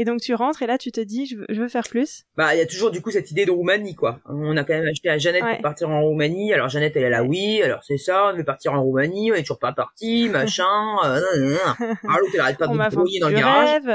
[0.00, 2.22] Et donc, tu rentres, et là, tu te dis, je veux, je veux faire plus.
[2.36, 4.20] Bah, il y a toujours du coup cette idée de Roumanie, quoi.
[4.26, 5.54] On a quand même acheté à Jeannette Ouais.
[5.54, 6.54] pour partir en Roumanie.
[6.54, 7.60] Alors Jeannette, elle est là, oui.
[7.62, 9.32] Alors c'est ça, on veut partir en Roumanie.
[9.32, 10.64] On est toujours pas parti, machin.
[11.04, 11.56] Euh.
[12.04, 13.68] Alors l'autre, elle arrête pas de brouiller dans le garage.
[13.84, 13.88] rêve.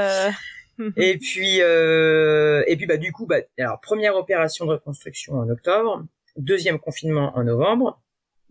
[0.80, 5.34] euh, Et puis, euh, et puis bah du coup, bah alors première opération de reconstruction
[5.34, 6.04] en octobre,
[6.36, 8.02] deuxième confinement en novembre.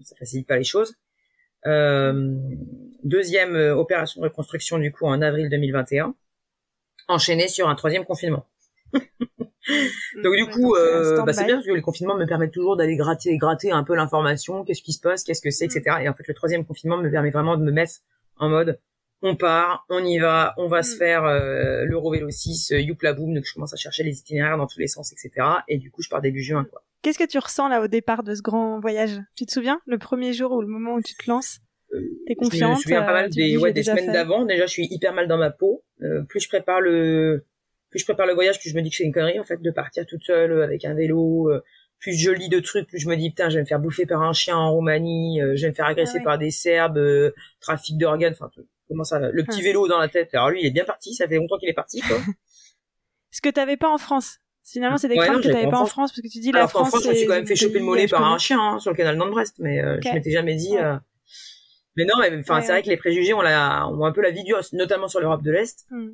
[0.04, 0.96] Ça facilite pas les choses.
[1.68, 2.34] Euh,
[3.04, 6.14] deuxième euh, opération de reconstruction du coup en avril 2021,
[7.08, 8.46] enchaînée sur un troisième confinement.
[10.24, 12.96] Donc du coup, euh, bah, c'est bien parce que les confinements me permettent toujours d'aller
[12.96, 15.98] gratter, gratter un peu l'information, qu'est-ce qui se passe, qu'est-ce que c'est, etc.
[16.02, 17.94] Et en fait, le troisième confinement me permet vraiment de me mettre
[18.38, 18.80] en mode,
[19.22, 23.34] on part, on y va, on va se faire euh, l'Eurovélo 6, euh, youpla boom,
[23.34, 25.48] donc je commence à chercher les itinéraires dans tous les sens, etc.
[25.70, 26.84] Et du coup, je pars début juin, quoi.
[27.02, 29.20] Qu'est-ce que tu ressens là au départ de ce grand voyage?
[29.36, 29.82] Tu te souviens?
[29.86, 31.60] Le premier jour ou le moment où tu te lances?
[32.28, 34.46] T'es confiante Je me souviens pas mal des, ouais, des semaines d'avant.
[34.46, 35.84] Déjà, je suis hyper mal dans ma peau.
[36.28, 37.46] plus je prépare le
[37.94, 39.62] plus je prépare le voyage, plus je me dis que c'est une connerie en fait
[39.62, 41.52] de partir toute seule euh, avec un vélo.
[41.52, 41.64] Euh,
[42.00, 44.06] plus je lis de trucs, plus je me dis putain, je vais me faire bouffer
[44.06, 47.00] par un chien en Roumanie, euh, je vais me faire agresser ah par des Serbes,
[47.62, 48.50] trafic d'organes, enfin
[48.90, 49.64] comment ça, le petit ah.
[49.64, 50.34] vélo dans la tête.
[50.34, 52.18] Alors lui, il est bien parti, ça fait longtemps qu'il est parti quoi.
[53.32, 54.40] Ce que t'avais pas en France.
[54.66, 56.88] Finalement, c'est des ouais, que t'avais pas en France parce que tu dis la France.
[56.88, 58.80] En France, je me suis quand même fait choper le mollet par un chien hein,
[58.80, 60.76] sur le canal Nantes-Brest, mais je m'étais jamais dit.
[61.96, 64.32] Mais non, mais enfin, c'est vrai que les préjugés, on, la, on un peu la
[64.32, 65.86] vie dure, notamment sur l'Europe de l'Est.
[65.92, 66.12] Hmm.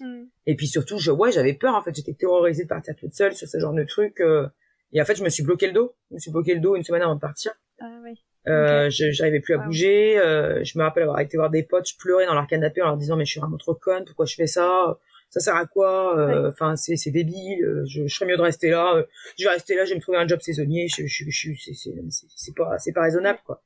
[0.00, 0.24] Mm.
[0.46, 3.34] Et puis surtout, je, ouais, j'avais peur en fait, j'étais terrorisée de partir toute seule
[3.34, 4.20] sur ce genre de truc.
[4.20, 4.46] Euh,
[4.92, 5.94] et en fait, je me suis bloqué le dos.
[6.10, 7.52] Je me suis bloqué le dos une semaine avant de partir.
[7.80, 8.22] Ah oui.
[8.48, 10.18] Euh, j'arrivais plus à bouger.
[10.18, 12.86] Euh, je me rappelle avoir été voir des potes, je pleurais dans leur canapé en
[12.86, 14.98] leur disant mais je suis vraiment trop conne, pourquoi je fais ça?
[15.30, 16.16] Ça sert à quoi?
[16.16, 17.64] Euh, Enfin, c'est c'est débile.
[17.64, 19.04] Euh, je, je serais mieux de rester là.
[19.38, 20.86] Je vais rester là, je vais me trouver un job saisonnier.
[20.88, 21.90] Je, je, je, c'est
[22.36, 23.62] c'est pas c'est pas raisonnable quoi.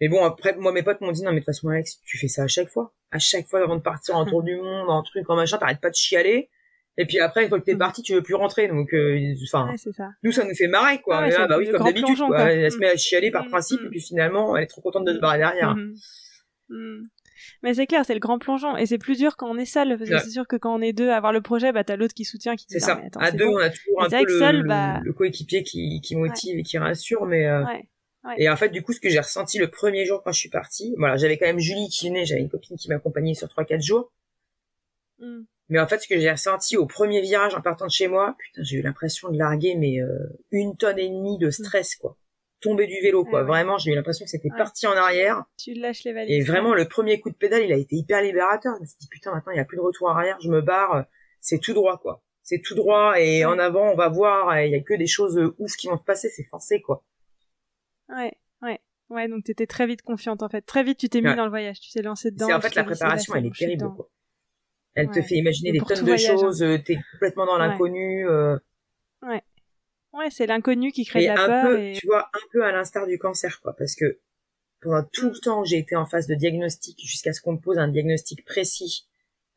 [0.00, 2.18] Mais bon, après, moi, mes potes m'ont dit, non, mais de toute façon, Alex, tu
[2.18, 2.92] fais ça à chaque fois.
[3.10, 5.80] À chaque fois, avant de partir en tour du monde, en truc, en machin, t'arrêtes
[5.80, 6.50] pas de chialer.
[7.00, 7.78] Et puis après, une fois que t'es mm.
[7.78, 8.68] parti, tu veux plus rentrer.
[8.68, 10.10] Donc, euh, enfin, ça.
[10.22, 11.24] nous, ça nous fait marrer, quoi.
[11.24, 12.50] Ah, bah oui, comme d'habitude, quoi.
[12.50, 13.86] Elle se met à chialer par mm, principe, mm.
[13.86, 15.76] et puis finalement, elle est trop contente de se barrer derrière.
[17.62, 18.76] Mais c'est clair, c'est le grand plongeon.
[18.76, 20.80] Et c'est plus dur quand on est seul, parce que c'est sûr que quand on
[20.80, 23.00] est deux, avoir le projet, bah, t'as l'autre qui soutient, qui C'est ça.
[23.16, 25.00] à deux, on a toujours un peu le, seul, bah...
[25.04, 27.64] le, coéquipier qui, qui motive et qui rassure, mais, euh,
[28.36, 30.50] et en fait, du coup, ce que j'ai ressenti le premier jour quand je suis
[30.50, 33.64] partie, voilà, j'avais quand même Julie qui venait, j'avais une copine qui m'accompagnait sur trois
[33.64, 34.12] quatre jours.
[35.18, 35.42] Mm.
[35.70, 38.36] Mais en fait, ce que j'ai ressenti au premier virage en partant de chez moi,
[38.38, 40.08] putain, j'ai eu l'impression de larguer mais euh,
[40.50, 42.16] une tonne et demie de stress, quoi.
[42.60, 43.44] Tomber du vélo, quoi.
[43.44, 45.44] Vraiment, j'ai eu l'impression que c'était parti en arrière.
[45.56, 46.34] Tu lâches les valises.
[46.34, 48.74] Et vraiment, le premier coup de pédale, il a été hyper libérateur.
[48.76, 50.60] Je me suis dit, putain, maintenant, il n'y a plus de retour arrière, je me
[50.60, 51.04] barre,
[51.40, 52.20] c'est tout droit, quoi.
[52.42, 55.38] C'est tout droit et en avant, on va voir, il y a que des choses
[55.58, 57.04] ouf qui vont se passer, c'est forcé, quoi.
[58.08, 58.80] Ouais, ouais.
[59.10, 60.62] Ouais, donc t'étais très vite confiante en fait.
[60.62, 62.46] Très vite, tu t'es mis dans le voyage, tu t'es lancé dedans.
[62.46, 64.10] C'est en fait la préparation, elle est terrible quoi.
[64.94, 66.78] Elle te fait imaginer des tonnes de choses, hein.
[66.84, 68.28] t'es complètement dans l'inconnu.
[68.28, 68.58] Euh...
[69.22, 69.42] Ouais.
[70.12, 71.78] Ouais, c'est l'inconnu qui crée de la peur.
[71.78, 71.92] et...
[71.92, 74.18] Tu vois, un peu à l'instar du cancer quoi, parce que
[74.80, 77.78] pendant tout le temps, j'ai été en phase de diagnostic jusqu'à ce qu'on me pose
[77.78, 79.08] un diagnostic précis.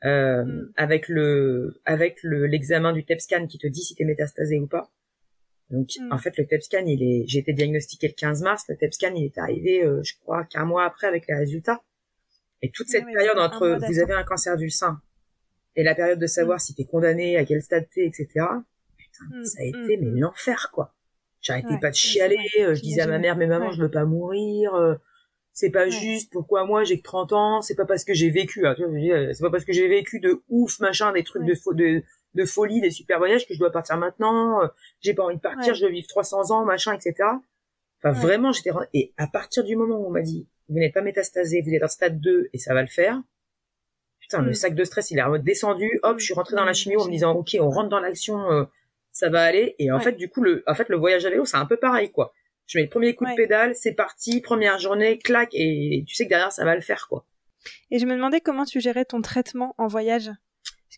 [0.03, 0.73] Euh, mm.
[0.77, 4.67] avec le avec le l'examen du TEP scan qui te dit si t'es métastasé ou
[4.67, 4.89] pas.
[5.71, 6.12] Donc mm.
[6.12, 8.93] en fait le TEP scan il est j'ai été diagnostiqué le 15 mars, le TEP
[8.93, 11.81] scan il est arrivé euh, je crois qu'un mois après avec les résultats.
[12.62, 15.01] Et toute cette période entre vous avez un cancer du sein
[15.75, 16.60] et la période de savoir mm.
[16.60, 18.27] si t'es condamné, à quel stade t'es, etc.
[18.97, 19.45] Putain, mm.
[19.45, 20.93] ça a été mais l'enfer quoi.
[21.41, 24.05] J'arrêtais pas de chialer, euh, je disais à ma mère mais maman je veux pas
[24.05, 24.75] mourir.
[24.75, 24.95] Euh,
[25.53, 28.65] c'est pas juste pourquoi moi j'ai que 30 ans c'est pas parce que j'ai vécu
[28.65, 32.03] hein, c'est pas parce que j'ai vécu de ouf machin des trucs de de
[32.34, 34.63] de folie, des super voyages que je dois partir maintenant.
[34.63, 34.67] Euh,
[35.00, 37.30] j'ai pas envie de partir, je veux vivre 300 ans, machin, etc.
[38.04, 38.72] Enfin, vraiment, j'étais...
[38.94, 41.84] Et à partir du moment où on m'a dit, vous n'êtes pas métastasé, vous êtes
[41.84, 43.22] en stade 2 et ça va le faire,
[44.20, 44.56] putain, le mm.
[44.56, 46.00] sac de stress, il est descendu.
[46.04, 48.52] Hop, je suis rentrée dans la chimio en me disant, OK, on rentre dans l'action,
[48.52, 48.63] euh,
[49.12, 49.76] ça va aller.
[49.78, 51.78] Et en fait, du coup, le, en fait, le voyage à vélo, c'est un peu
[51.78, 52.34] pareil, quoi.
[52.67, 56.24] Je mets le premier coup de pédale, c'est parti, première journée, clac, et tu sais
[56.24, 57.26] que derrière, ça va le faire, quoi.
[57.91, 60.32] Et je me demandais comment tu gérais ton traitement en voyage?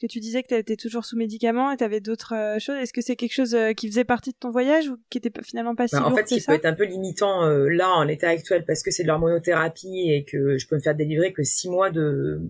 [0.04, 2.76] Que tu disais que tu étais toujours sous médicaments et tu avais d'autres euh, choses
[2.76, 5.32] Est-ce que c'est quelque chose euh, qui faisait partie de ton voyage ou qui était
[5.42, 8.04] finalement pas si bah, En fait, il peut être un peu limitant euh, là en
[8.04, 11.44] l'état actuel parce que c'est de l'hormonothérapie et que je peux me faire délivrer que
[11.44, 12.42] six mois de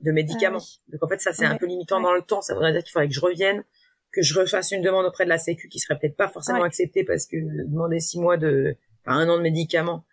[0.00, 0.60] de médicaments.
[0.60, 2.42] Ah Donc en fait, ça c'est un peu limitant dans le temps.
[2.42, 3.64] Ça voudrait dire qu'il faudrait que je revienne,
[4.12, 7.02] que je refasse une demande auprès de la Sécu qui serait peut-être pas forcément acceptée
[7.02, 10.04] parce que demander six mois de, enfin un an de médicaments.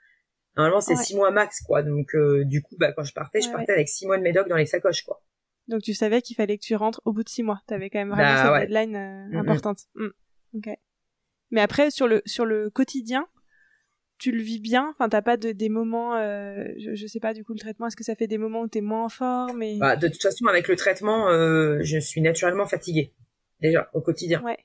[0.55, 1.83] Normalement, c'est six mois max, quoi.
[1.83, 4.55] Donc, du coup, bah, quand je partais, je partais avec six mois de médoc dans
[4.55, 5.21] les sacoches, quoi.
[5.67, 7.61] Donc tu savais qu'il fallait que tu rentres au bout de six mois.
[7.67, 9.79] Tu avais quand même vraiment bah, cette deadline euh, importante.
[9.95, 10.07] Mm.
[10.55, 10.69] Ok.
[11.51, 13.27] Mais après sur le sur le quotidien,
[14.17, 14.89] tu le vis bien?
[14.91, 16.15] Enfin t'as pas de des moments.
[16.15, 17.87] Euh, je, je sais pas du coup le traitement.
[17.87, 19.53] Est-ce que ça fait des moments où t'es moins fort?
[19.53, 23.13] Mais bah, de toute façon avec le traitement, euh, je suis naturellement fatiguée
[23.61, 24.41] déjà au quotidien.
[24.43, 24.57] Ouais.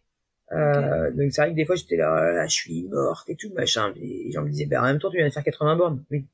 [1.12, 3.92] Donc c'est vrai que des fois j'étais là, là, je suis morte et tout machin.
[3.96, 6.04] Et les gens me disaient, bah, en même temps tu viens de faire 80 bornes.
[6.10, 6.24] Oui.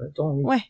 [0.00, 0.44] En temps, oui.
[0.44, 0.62] Ouais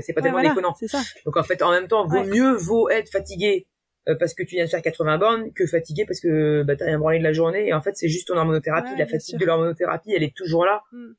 [0.00, 0.74] c'est pas tellement déconnant.
[0.86, 1.00] Ça.
[1.24, 3.66] Donc en fait, en même temps, vaut mieux vaut être fatigué
[4.08, 6.86] euh, parce que tu viens de faire 80 bornes que fatigué parce que bah, t'as
[6.86, 7.68] rien branlé de la journée.
[7.68, 8.96] Et en fait, c'est juste ton hormonothérapie.
[8.96, 10.82] la fatigue de l'hormonothérapie, elle est toujours là.
[10.92, 11.12] Mm.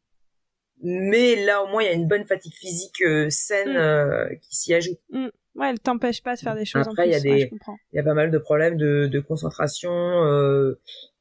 [0.86, 3.78] Mais là, au moins, il y a une bonne fatigue physique euh, saine mm.
[3.78, 5.00] euh, qui s'y ajoute.
[5.10, 5.28] Mm.
[5.56, 7.50] Ouais, elle t'empêche pas de faire des choses Après, en il y a des-.
[7.94, 9.92] Il y a pas mal de problèmes de, de concentration,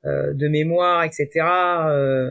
[0.04, 1.28] de mémoire, etc.
[1.86, 2.30] Euh,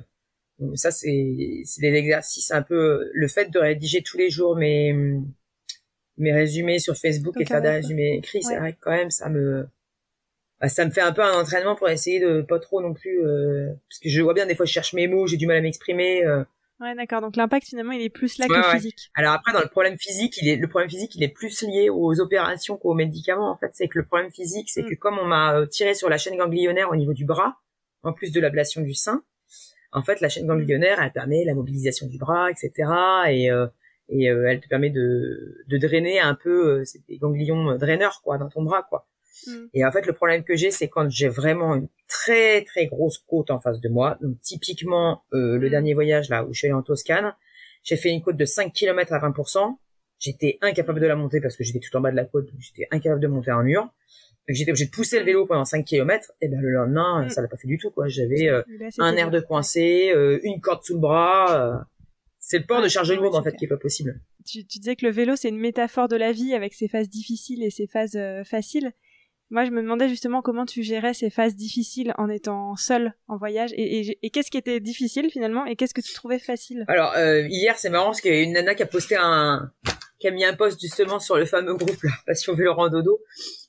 [0.76, 3.10] ça, c'est c'est des exercices un peu...
[3.14, 4.94] Le fait de rédiger tous les jours mes,
[6.18, 8.92] mes résumés sur Facebook Donc, et de faire des résumés écrits, c'est vrai que quand
[8.92, 9.68] même, ça me...
[10.60, 13.26] bah, ça me fait un peu un entraînement pour essayer de pas trop non plus...
[13.26, 15.58] euh, parce que je vois bien, des fois, je cherche mes mots, j'ai du mal
[15.58, 16.24] à m'exprimer.
[16.26, 16.44] euh,
[16.80, 17.22] Ouais, d'accord.
[17.22, 18.74] Donc l'impact finalement, il est plus là Ouais, que ouais.
[18.76, 19.12] physique.
[19.14, 21.92] Alors après, dans le problème physique, il est le problème physique, il est plus lié
[21.92, 23.52] aux opérations qu'aux médicaments.
[23.52, 24.90] En fait, c'est que le problème physique, c'est Mm.
[24.90, 27.58] que comme on m'a euh, tiré sur la chaîne ganglionnaire au niveau du bras,
[28.02, 29.24] en plus de l'ablation du sein,
[29.92, 32.72] en fait, la chaîne ganglionnaire, elle permet la mobilisation du bras, etc.
[33.30, 33.68] Et euh,
[34.10, 37.78] et euh, elle te permet de de drainer un peu, euh, c'est des ganglions euh,
[37.78, 39.08] draineurs quoi dans ton bras quoi.
[39.48, 39.66] Mm.
[39.74, 43.20] Et en fait, le problème que j'ai, c'est quand j'ai vraiment une très très grosse
[43.20, 44.18] côte en face de moi.
[44.22, 45.72] Donc typiquement, euh, le Mm.
[45.72, 47.34] dernier voyage là où je suis allée en Toscane,
[47.84, 49.78] j'ai fait une côte de 5 km à 20%.
[50.20, 52.60] J'étais incapable de la monter parce que j'étais tout en bas de la côte, donc
[52.60, 53.90] j'étais incapable de monter un mur.
[54.48, 56.32] J'étais obligé de pousser le vélo pendant 5 km.
[56.42, 57.30] Et ben le lendemain, Mm.
[57.30, 58.08] ça l'a pas fait du tout quoi.
[58.08, 58.62] J'avais euh,
[59.00, 61.56] un air de coincé, euh, une corde sous le bras.
[61.60, 61.78] euh.
[62.40, 63.60] C'est le port de Ouais, charge ouais, lourde en fait clair.
[63.60, 64.20] qui est pas possible.
[64.46, 67.08] tu, tu disais que le vélo c'est une métaphore de la vie avec ses phases
[67.10, 68.92] difficiles et ses phases faciles.
[69.54, 73.36] Moi, je me demandais justement comment tu gérais ces phases difficiles en étant seule en
[73.38, 76.86] voyage et, et, et qu'est-ce qui était difficile finalement et qu'est-ce que tu trouvais facile?
[76.88, 79.72] Alors hier c'est marrant parce qu'il y a une nana qui a posté un
[80.22, 83.20] qui a mis un post justement sur le fameux groupe là, Passion Vélo Randodo.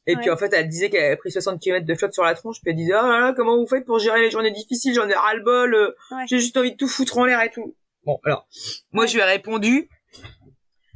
[0.07, 2.35] Et puis en fait elle disait qu'elle avait pris 60 km de flotte sur la
[2.35, 4.95] tronche, puis elle disait oh là là comment vous faites pour gérer les journées difficiles,
[4.95, 6.25] j'en ai ras le bol, euh, Ouais.
[6.29, 7.75] j'ai juste envie de tout foutre en l'air et tout.
[8.05, 8.47] Bon alors
[8.93, 9.89] moi je lui ai répondu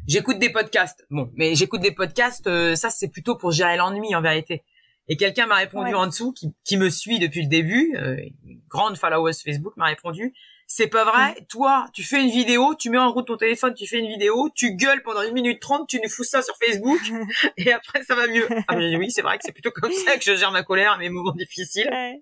[0.07, 1.05] j'écoute des podcasts.
[1.11, 4.65] Bon mais j'écoute des podcasts, euh, ça c'est plutôt pour gérer l'ennui en vérité.
[5.09, 5.95] Et quelqu'un m'a répondu Ouais.
[5.95, 9.87] en dessous qui, qui me suit depuis le début, euh, une grande follower Facebook m'a
[9.87, 10.35] répondu
[10.67, 11.47] c'est pas vrai.
[11.49, 14.51] Toi, tu fais une vidéo, tu mets en route ton téléphone, tu fais une vidéo,
[14.55, 17.01] tu gueules pendant une minute trente, tu nous fous ça sur Facebook,
[17.57, 18.47] et après ça va mieux.
[18.69, 20.97] Ah mais oui, c'est vrai que c'est plutôt comme ça que je gère ma colère
[20.97, 21.89] et mes moments difficiles.
[21.91, 22.21] Ouais.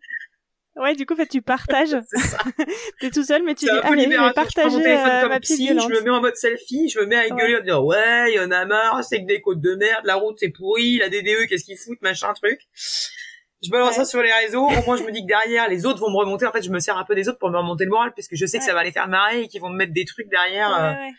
[0.76, 1.96] Ouais, du coup, en fait, tu partages.
[2.08, 2.38] C'est ça.
[3.00, 4.44] T'es tout seul, mais tu dis, allez, je vais libérateur.
[4.48, 6.88] Je prends mon partager téléphone euh, comme ma psy, je me mets en mode selfie,
[6.88, 9.26] je me mets à gueuler, à dire ouais, il y en a marre, c'est que
[9.26, 12.60] des côtes de merde, la route c'est pourri, la DDE qu'est-ce qu'ils foutent, machin truc.
[13.64, 13.94] Je balance Ouais.
[13.94, 16.16] ça sur les réseaux, au moins je me dis que derrière les autres vont me
[16.16, 18.12] remonter, en fait je me sers un peu des autres pour me remonter le moral,
[18.14, 18.68] parce que je sais que Ouais.
[18.68, 20.68] ça va les faire marrer et qu'ils vont me mettre des trucs derrière.
[20.70, 21.12] Ouais, euh, ouais.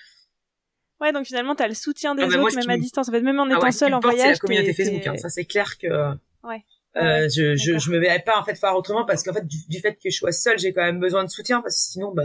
[1.01, 3.09] Ouais, donc finalement, t'as le soutien des Ah, bah, autres, même à me- distance.
[3.09, 5.05] En fait, même en Ah étant qui seul en porte, c'est voyage, la communauté Facebook.
[5.07, 5.17] hein.
[5.17, 6.63] Ça c'est clair que Ouais.
[6.95, 7.29] euh, Ouais.
[7.29, 7.79] je, je D'accord.
[7.81, 10.09] je me verrais pas en fait faire autrement parce qu'en fait du, du fait que
[10.09, 12.23] je sois seule, j'ai quand même besoin de soutien parce que sinon bah,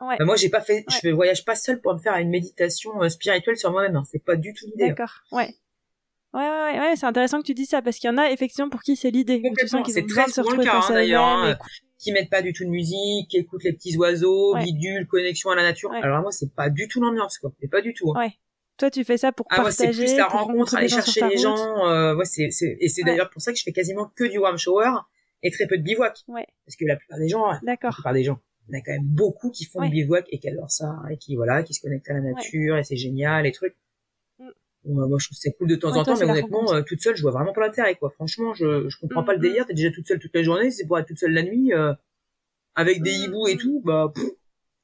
[0.00, 0.16] Ouais.
[0.18, 3.08] bah, moi j'ai pas fait, je voyage pas seule pour me faire une méditation euh,
[3.08, 3.94] spirituelle sur moi-même.
[3.94, 4.02] hein.
[4.10, 4.86] C'est pas du tout l'idée.
[4.86, 4.88] hein.
[4.88, 5.12] D'accord.
[5.30, 5.54] Ouais,
[6.34, 8.68] ouais, ouais, ouais, c'est intéressant que tu dis ça parce qu'il y en a effectivement
[8.70, 9.42] pour qui c'est l'idée.
[9.86, 11.66] c'est très souvent le cas, hein, d'ailleurs, et cou-
[11.98, 14.64] Qui mettent pas du tout de musique, qui écoutent les petits oiseaux, Ouais.
[14.64, 15.90] bidule, connexion à la nature.
[15.90, 16.00] Ouais.
[16.02, 17.52] Alors moi c'est pas du tout l'ambiance quoi.
[17.60, 18.10] C'est pas du tout.
[18.16, 18.20] hein.
[18.20, 18.32] Ouais.
[18.78, 21.28] Toi, tu fais ça pour Ah moi c'est partager, plus la rencontre, aller gens chercher
[21.28, 21.86] les gens.
[21.86, 23.10] Euh, ouais, c'est c'est et c'est Ouais.
[23.10, 24.90] d'ailleurs pour ça que je fais quasiment que du warm shower
[25.44, 26.18] et très peu de bivouac.
[26.26, 26.46] Ouais.
[26.66, 28.92] Parce que la plupart des gens, la plupart des gens, il y en a quand
[28.92, 29.88] même beaucoup qui font Ouais.
[29.88, 32.78] du bivouac et qui adorent ça et qui voilà, qui se connectent à la nature
[32.78, 33.76] et c'est génial les trucs.
[34.84, 36.82] Ouais, moi je trouve que c'est cool de temps Ouais, en temps, mais honnêtement, euh,
[36.82, 38.10] toute seule, je vois vraiment pas l'intérêt quoi.
[38.10, 39.42] Franchement, je je comprends Mm, pas le mm.
[39.42, 39.66] délire.
[39.66, 41.92] T'es déjà toute seule toute la journée, c'est pour être toute seule la nuit euh,
[42.74, 44.24] avec des Mm, hiboux et tout, bah pff,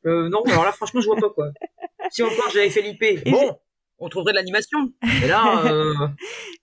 [0.07, 0.43] euh, non.
[0.45, 1.51] Alors là, franchement, je vois pas quoi.
[2.11, 3.59] Si encore j'avais Felipe, Et bon,
[3.99, 4.79] on trouverait de l'animation.
[5.03, 5.95] Mais là, euh,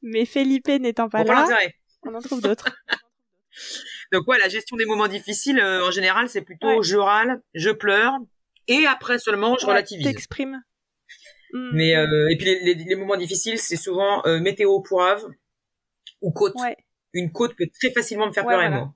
[0.01, 1.75] Mais Felipe n'étant pas pas là, l'intérêt.
[2.03, 2.69] on en trouve d'autres.
[4.11, 6.83] Donc ouais, la gestion des moments difficiles, euh, en général, c'est plutôt Ouais.
[6.83, 8.13] je râle, je pleure,
[8.67, 10.05] et après seulement je Ouais, relativise.
[10.05, 10.61] T'exprimes.
[11.55, 11.69] Mm.
[11.73, 15.25] Mais euh, et puis les, les- les moments difficiles, c'est souvent euh, météo pourrave
[16.21, 16.53] ou côte.
[16.55, 16.75] Ouais.
[17.13, 18.83] Une côte peut très facilement me faire Ouais, pleurer voilà.
[18.85, 18.95] moi.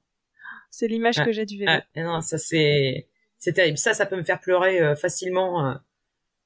[0.72, 1.26] C'est l'image Ouais.
[1.26, 1.72] que j'ai du vélo.
[1.74, 3.78] Ah, et non, ça c'est c'est terrible.
[3.78, 5.65] Ça, ça peut me faire pleurer euh, facilement.
[5.69, 5.74] euh,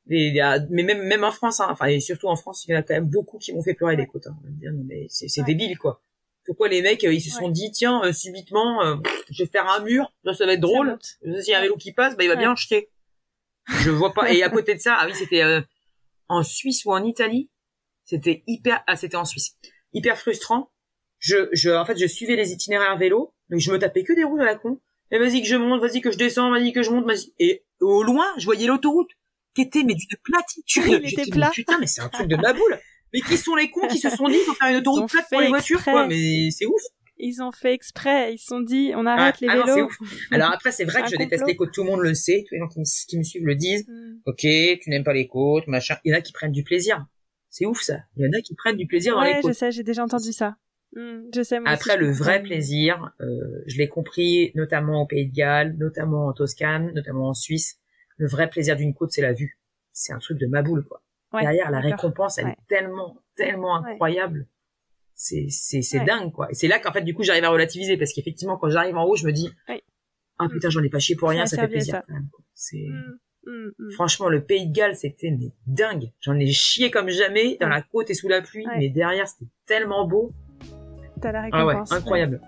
[0.05, 2.71] des- des- ah, mais même même en France, hein, enfin et surtout en France, il
[2.71, 4.27] y en a quand même beaucoup qui m'ont fait pleurer des côtes.
[4.27, 4.37] Hein.
[4.85, 5.47] Mais c'est c'est Ouais.
[5.47, 6.01] débile quoi.
[6.45, 8.97] Pourquoi les mecs euh, ils se sont dit tiens euh, subitement euh,
[9.31, 10.97] je vais faire un mur, ça, ça va être drôle.
[11.23, 12.39] S'il y a un vélo qui passe, bah il va Ouais.
[12.39, 12.89] bien chier.
[13.81, 14.31] Je vois pas.
[14.33, 15.61] Et à côté de ça, ah oui c'était euh,
[16.33, 17.49] en Suisse ou en Italie,
[18.05, 19.55] c'était hyper ah c'était en Suisse,
[19.93, 20.71] hyper frustrant.
[21.19, 24.23] Je je en fait je suivais les itinéraires vélo, donc je me tapais que des
[24.23, 24.79] routes à la con.
[25.11, 27.33] Et vas-y que je monte, vas-y que je descends, vas-y que je monte, vas-y.
[27.37, 29.11] Et au loin, je voyais l'autoroute
[29.53, 30.83] qui était mais d'une platitude.
[30.87, 31.31] Oui, il était.
[31.51, 32.79] Putain, mais c'est un truc de ma boule.
[33.13, 35.41] Mais qui sont les cons qui se sont dit faut faire une autoroute plate pour
[35.41, 36.81] les voitures quoi Mais c'est ouf.
[37.25, 38.33] Ils ont fait exprès.
[38.33, 39.85] Ils se sont dit, on arrête Ah, les ah non, vélos.
[39.87, 39.97] ouf.
[40.31, 42.53] Alors après, c'est vrai que je déteste les côtes, tout le monde le sait, tous
[42.55, 43.87] les gens qui me, qui me suivent le disent.
[43.87, 44.15] Mm.
[44.25, 45.95] Ok, tu n'aimes pas les côtes, machin.
[46.03, 47.05] Il y en a qui prennent du plaisir.
[47.49, 47.99] C'est ouf ça.
[48.17, 49.53] Il y en a qui prennent du plaisir dans les Ouais, je côtes.
[49.53, 50.57] sais, j'ai déjà entendu ça.
[50.95, 51.59] Mm, Je sais.
[51.59, 52.47] Moi Après, le vrai comprends.
[52.49, 57.33] plaisir, euh, je l'ai compris notamment au Pays de Galles, notamment en Toscane, notamment en
[57.33, 57.79] Suisse.
[58.17, 59.59] Le vrai plaisir d'une côte, c'est la vue.
[59.91, 61.01] C'est un truc de ma boule, quoi.
[61.31, 62.51] Ouais, Derrière, la récompense, elle Ouais.
[62.51, 64.45] est tellement tellement incroyable.
[65.25, 66.51] C'est c'est c'est dingue quoi.
[66.51, 69.05] Et c'est là qu'en fait du coup j'arrive à relativiser parce qu'effectivement quand j'arrive en
[69.05, 69.49] haut je me dis
[70.37, 72.01] ah putain j'en ai pas chié pour rien ça, fait plaisir.
[72.53, 72.85] C'est
[73.45, 73.91] mmh, mmh.
[73.91, 76.11] franchement le Pays de Galles c'était mais dingue.
[76.19, 79.49] J'en ai chié comme jamais dans la côte et sous la pluie mais derrière c'était
[79.65, 80.33] tellement beau.
[81.21, 81.89] T'as la récompense.
[81.89, 82.41] Ah ouais incroyable.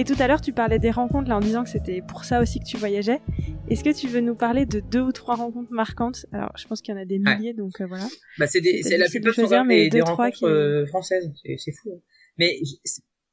[0.00, 2.40] Et tout à l'heure, tu parlais des rencontres là en disant que c'était pour ça
[2.40, 3.20] aussi que tu voyageais.
[3.68, 6.24] Est-ce que tu veux nous parler de deux ou trois rencontres marquantes?
[6.32, 8.06] Alors, je pense qu'il y en a des milliers, donc euh, voilà.
[8.38, 8.62] Bah, c'est
[8.96, 11.30] la plupart choisir, mais des, des rencontres euh, françaises.
[11.58, 11.90] C'est fou.
[11.94, 12.00] Hein.
[12.38, 12.56] Mais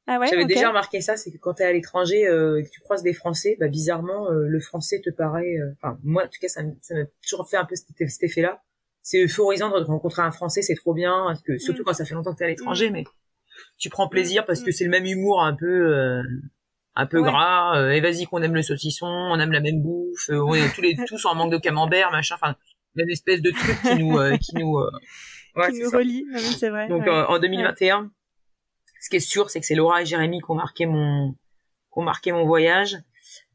[0.06, 2.64] ah ouais, j'avais déjà remarqué ça, c'est que quand tu es à l'étranger euh, et
[2.64, 5.56] que tu croises des Français, bah bizarrement, le français te paraît.
[5.80, 6.72] Enfin, moi, en tout cas, ça, m'a
[7.22, 8.62] toujours fait un peu cet, cet effet-là.
[9.00, 11.84] C'est euphorisant de rencontrer un Français, c'est trop bien, parce que surtout mm.
[11.86, 12.92] quand ça fait longtemps que tu es à l'étranger, mm.
[12.92, 13.04] mais
[13.78, 14.72] tu prends plaisir parce que mm.
[14.74, 16.20] c'est le même humour un peu
[16.98, 20.30] un peu gras euh, et vas-y qu'on aime le saucisson on aime la même bouffe
[20.30, 22.56] euh, on est tous les tous en manque de camembert machin enfin
[22.96, 24.76] une espèce de truc qui nous euh, qui nous
[25.54, 26.26] ouais, qui nous relie.
[26.36, 28.10] C'est vrai donc en 2021
[29.00, 31.98] ce qui est sûr c'est que c'est Laura et Jérémy qui ont marqué mon qui
[31.98, 32.98] ont marqué mon voyage.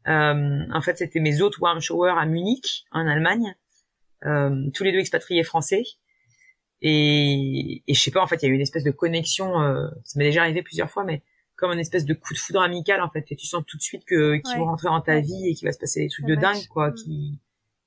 [0.06, 3.54] En fait c'était mes autres warm showers à Munich en Allemagne.
[4.22, 5.84] Tous les deux expatriés français.
[6.82, 9.54] Et, et je sais pas en fait il y a eu une espèce de connexion
[10.06, 11.24] ça m'est déjà arrivé plusieurs fois mais
[11.64, 13.82] comme un espèce de coup de foudre amical en fait et tu sens tout de
[13.82, 16.26] suite que qu'ils vont rentrer dans ta vie et qu'il va se passer des trucs
[16.26, 16.96] de dingue quoi mm.
[16.96, 17.40] qui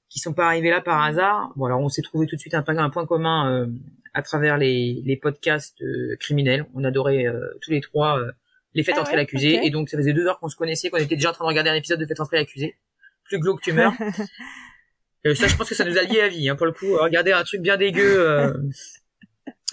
[0.08, 1.10] qui sont pas arrivés là par mm.
[1.10, 1.52] hasard.
[1.56, 3.66] Bon alors on s'est trouvé tout de suite un, un point commun euh,
[4.14, 6.64] à travers les les podcasts euh, criminels.
[6.74, 8.18] On adorait euh, tous les trois
[8.72, 9.60] les fêtes ah entrer l'accusé.
[9.62, 11.50] et donc ça faisait deux heures qu'on se connaissait qu'on était déjà en train de
[11.50, 12.78] regarder un épisode de fêtes entrer l'accusé.
[13.24, 13.92] Plus glauque tu meurs.
[15.34, 16.96] Ça je pense que ça nous a lié à vie hein, pour le coup.
[16.96, 18.54] Regarder un truc bien dégueu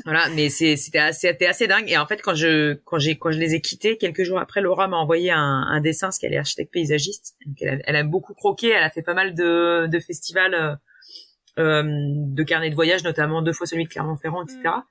[0.05, 1.89] voilà, mais c'est c'était assez c'était assez dingue.
[1.89, 4.59] Et en fait quand je quand j'ai quand je les ai quittés quelques jours après
[4.59, 7.35] Laura m'a envoyé un, un dessin parce qu'elle est architecte paysagiste.
[7.45, 10.75] Donc elle, elle, aime beaucoup croquer elle a fait pas mal de de festivals euh,
[11.59, 14.81] euh de carnets de voyage notamment deux fois celui de Clermont-Ferrand etc mm.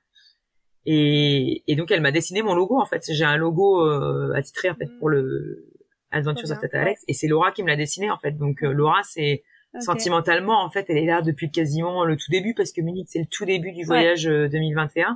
[0.85, 3.03] et et donc elle m'a dessiné mon logo en fait.
[3.09, 5.73] J'ai un logo euh, attitré en fait pour le
[6.13, 7.03] Adventures of Tata Alex.
[7.07, 8.31] Et c'est Laura qui me l'a dessiné en fait.
[8.37, 9.43] Donc euh, Laura c'est
[9.81, 13.19] Sentimentalement, en fait, elle est là depuis quasiment le tout début parce que Munich, c'est
[13.19, 15.09] le tout début du voyage 2021.
[15.09, 15.15] Euh,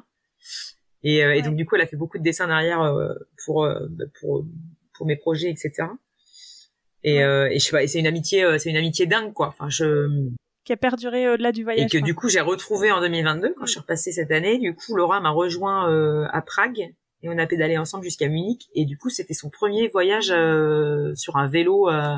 [1.04, 3.13] et, euh, et, donc, du coup, elle a fait beaucoup de dessins derrière euh,
[3.46, 4.46] pour, bah, pour,
[4.96, 5.89] pour mes projets, etc.
[7.04, 9.48] Et, et je sais pas, et c'est une amitié, c'est une amitié dingue, quoi.
[9.48, 10.30] Enfin, je,
[10.67, 11.86] qui a perduré au-delà du voyage.
[11.86, 14.60] Et que du coup j'ai retrouvé en 2022 quand je suis repassée cette année.
[14.60, 16.93] Du coup Laura m'a rejoint euh, à Prague
[17.24, 18.67] et on a pédalé ensemble jusqu'à Munich.
[18.76, 22.17] Et du coup c'était son premier voyage euh, sur un vélo euh,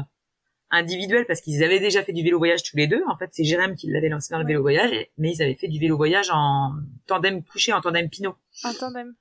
[0.72, 3.02] individuel parce qu'ils avaient déjà fait du vélo voyage tous les deux.
[3.08, 5.68] En fait, c'est Jérém qui l'avait lancé dans le vélo voyage, mais ils avaient fait
[5.68, 6.74] du vélo voyage en
[7.08, 8.36] tandem couché, en tandem pinot.
[8.64, 9.16] En tandem.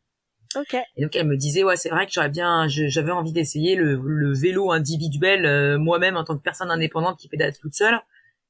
[0.56, 0.76] Ok.
[0.96, 4.00] Et donc elle me disait ouais c'est vrai que j'aurais bien j'avais envie d'essayer le,
[4.02, 8.00] le, vélo individuel euh, moi-même en tant que personne indépendante qui pédale toute seule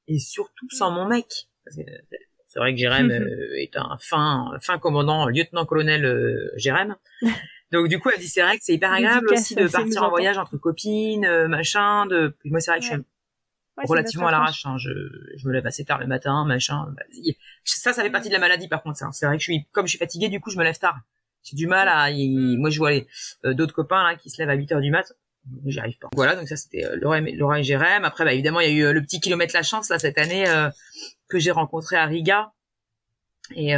[0.07, 1.49] et surtout sans mon mec.
[1.67, 6.95] C'est vrai que Jérém euh, est un fin fin commandant lieutenant-colonel euh, Jérém.
[7.71, 10.09] Donc du coup, elle dit c'est vrai que c'est hyper agréable aussi de partir en
[10.09, 12.05] voyage entre copines, euh, machin.
[12.07, 13.03] De moi c'est vrai que je suis
[13.77, 14.65] relativement à l'arrache.
[14.65, 14.77] Hein.
[14.77, 14.89] Je,
[15.37, 16.87] je me lève assez tard le matin, machin.
[16.95, 17.03] Bah,
[17.63, 18.97] ça, ça fait partie de la maladie par contre.
[18.97, 19.09] Ça.
[19.11, 20.99] C'est vrai que je suis comme je suis fatiguée, du coup je me lève tard.
[21.43, 22.11] J'ai du mal à.
[22.11, 22.57] Mm.
[22.57, 23.07] Moi je vois les
[23.45, 25.13] euh, d'autres copains là qui se lèvent à 8 heures du mat.
[25.65, 26.09] J'y arrive pas.
[26.15, 28.03] Voilà, donc ça c'était euh, Laura, Laura et Jérém.
[28.03, 30.17] Après, bah, évidemment, il y a eu euh, le petit kilomètre la chance là cette
[30.17, 30.45] année
[31.27, 32.51] que j'ai rencontré à Riga.
[33.55, 33.73] Et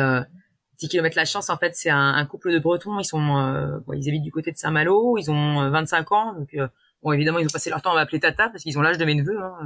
[0.82, 3.00] 10 km la chance, en fait, c'est un, couple de Bretons.
[3.00, 5.16] Ils sont, euh, bon, ils habitent du côté de Saint-Malo.
[5.20, 6.34] Ils ont 25 euh, ans.
[6.34, 6.68] Donc, euh,
[7.04, 9.06] bon, évidemment, ils ont passé leur temps à m'appeler Tata parce qu'ils ont l'âge de
[9.06, 9.58] mes neveux, hein,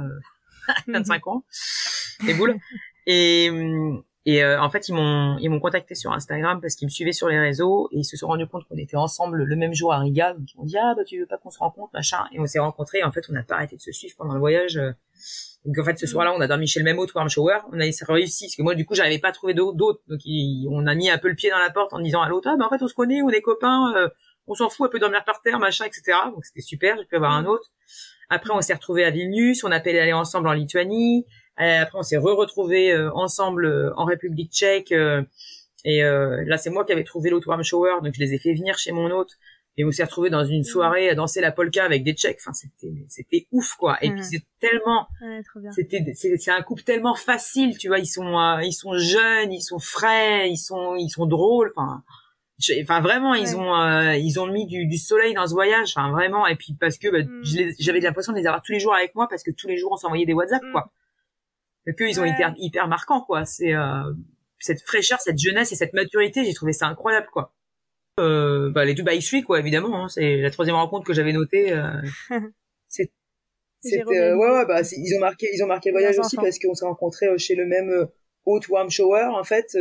[0.88, 1.44] 25 ans.
[2.28, 2.56] Et boule.
[3.06, 3.50] Et,
[4.26, 7.28] et en fait, ils m'ont, ils m'ont contacté sur Instagram parce qu'ils me suivaient sur
[7.28, 10.00] les réseaux et ils se sont rendus compte qu'on était ensemble le même jour à
[10.00, 10.34] Riga.
[10.34, 12.26] Donc, ils m'ont dit, ah, bah, tu veux pas qu'on se rencontre, machin?
[12.32, 13.02] Et on s'est rencontrés.
[13.04, 14.78] En fait, on n'a pas arrêté de se suivre pendant le voyage.
[15.66, 16.08] Donc en fait, ce mm.
[16.08, 17.58] soir-là, on a dormi chez le même hôte Warm Shower.
[17.72, 20.00] On a réussi parce que moi, du coup, j'arrivais pas à trouver d'autres.
[20.08, 20.20] Donc
[20.70, 22.56] on a mis un peu le pied dans la porte en disant à l'autre, ah
[22.56, 24.08] ben en fait, on se connaît, on est copains, euh,
[24.46, 26.18] on s'en fout, on peut dormir par terre, machin, etc.
[26.32, 26.96] Donc c'était super.
[26.96, 27.48] J'ai pu avoir un mm.
[27.48, 27.70] autre.
[28.30, 29.64] Après, on s'est retrouvés à Vilnius.
[29.64, 31.26] On a aller ensemble en Lituanie.
[31.60, 34.92] Euh, après, on s'est re-retrouvés euh, ensemble en République Tchèque.
[34.92, 38.54] et là, c'est moi qui avais trouvé l'autre Warm Shower, donc je les ai fait
[38.54, 39.36] venir chez mon hôte
[39.78, 42.38] et on s'est retrouvé dans une soirée à danser la polka avec des tchèques.
[42.40, 43.98] Enfin c'était c'était ouf quoi.
[44.02, 45.06] Et puis c'est tellement
[45.74, 47.98] c'était c'est un couple tellement facile tu vois.
[47.98, 51.72] Ils sont euh, ils sont jeunes ils sont frais ils sont ils sont drôles.
[51.76, 52.02] Enfin
[52.82, 55.92] enfin vraiment ils ont euh, ils ont mis du, du, soleil dans ce voyage.
[55.94, 56.46] Enfin vraiment.
[56.46, 57.74] Et puis parce que bah, mm.
[57.78, 59.92] j'avais l'impression de les avoir tous les jours avec moi parce que tous les jours
[59.92, 60.72] on s'envoyait des WhatsApp mm.
[60.72, 60.90] quoi.
[61.86, 63.44] Et que ils ont été hyper marquants quoi.
[63.44, 64.10] C'est euh,
[64.58, 67.52] cette fraîcheur cette jeunesse et cette maturité j'ai trouvé ça incroyable quoi
[68.18, 71.72] euh, bah, les Dubai Street quoi évidemment hein, c'est la troisième rencontre que j'avais notée
[71.72, 72.00] euh,
[72.88, 73.12] c'est
[73.80, 76.74] C'était ouais, ouais bah ils ont marqué ils ont marqué le voyage aussi parce qu'on
[76.74, 78.08] s'est rencontrés chez le même
[78.44, 79.76] hôte warm shower en fait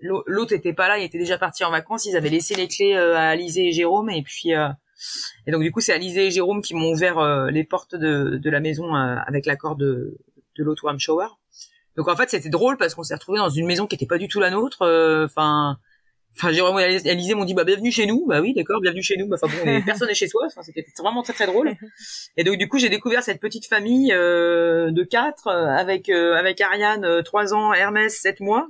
[0.00, 2.94] l'autre était pas là, il était déjà parti en vacances, ils avaient laissé les clés
[2.94, 6.74] à Alizé et Jérôme et puis et donc du coup c'est Alizé et Jérôme qui
[6.74, 10.18] m'ont ouvert les portes de, de la maison avec l'accord de
[10.58, 11.28] de l'autre warm shower.
[11.96, 14.18] Donc en fait, c'était drôle parce qu'on s'est retrouvé dans une maison qui était pas
[14.18, 14.82] du tout la nôtre.
[14.82, 15.78] Euh, enfin,
[16.38, 18.26] enfin, Jérôme et Alizé m'ont dit bah bienvenue chez nous.
[18.26, 19.26] Bah oui, d'accord, bienvenue chez nous.
[19.26, 20.46] Bah enfin bon, personne n'est chez soi.
[20.46, 21.72] Enfin, c'était vraiment très très drôle.
[22.36, 26.60] Et donc du coup, j'ai découvert cette petite famille euh, de quatre euh, avec avec
[26.60, 28.68] Ariane trois ans, Hermès sept mois.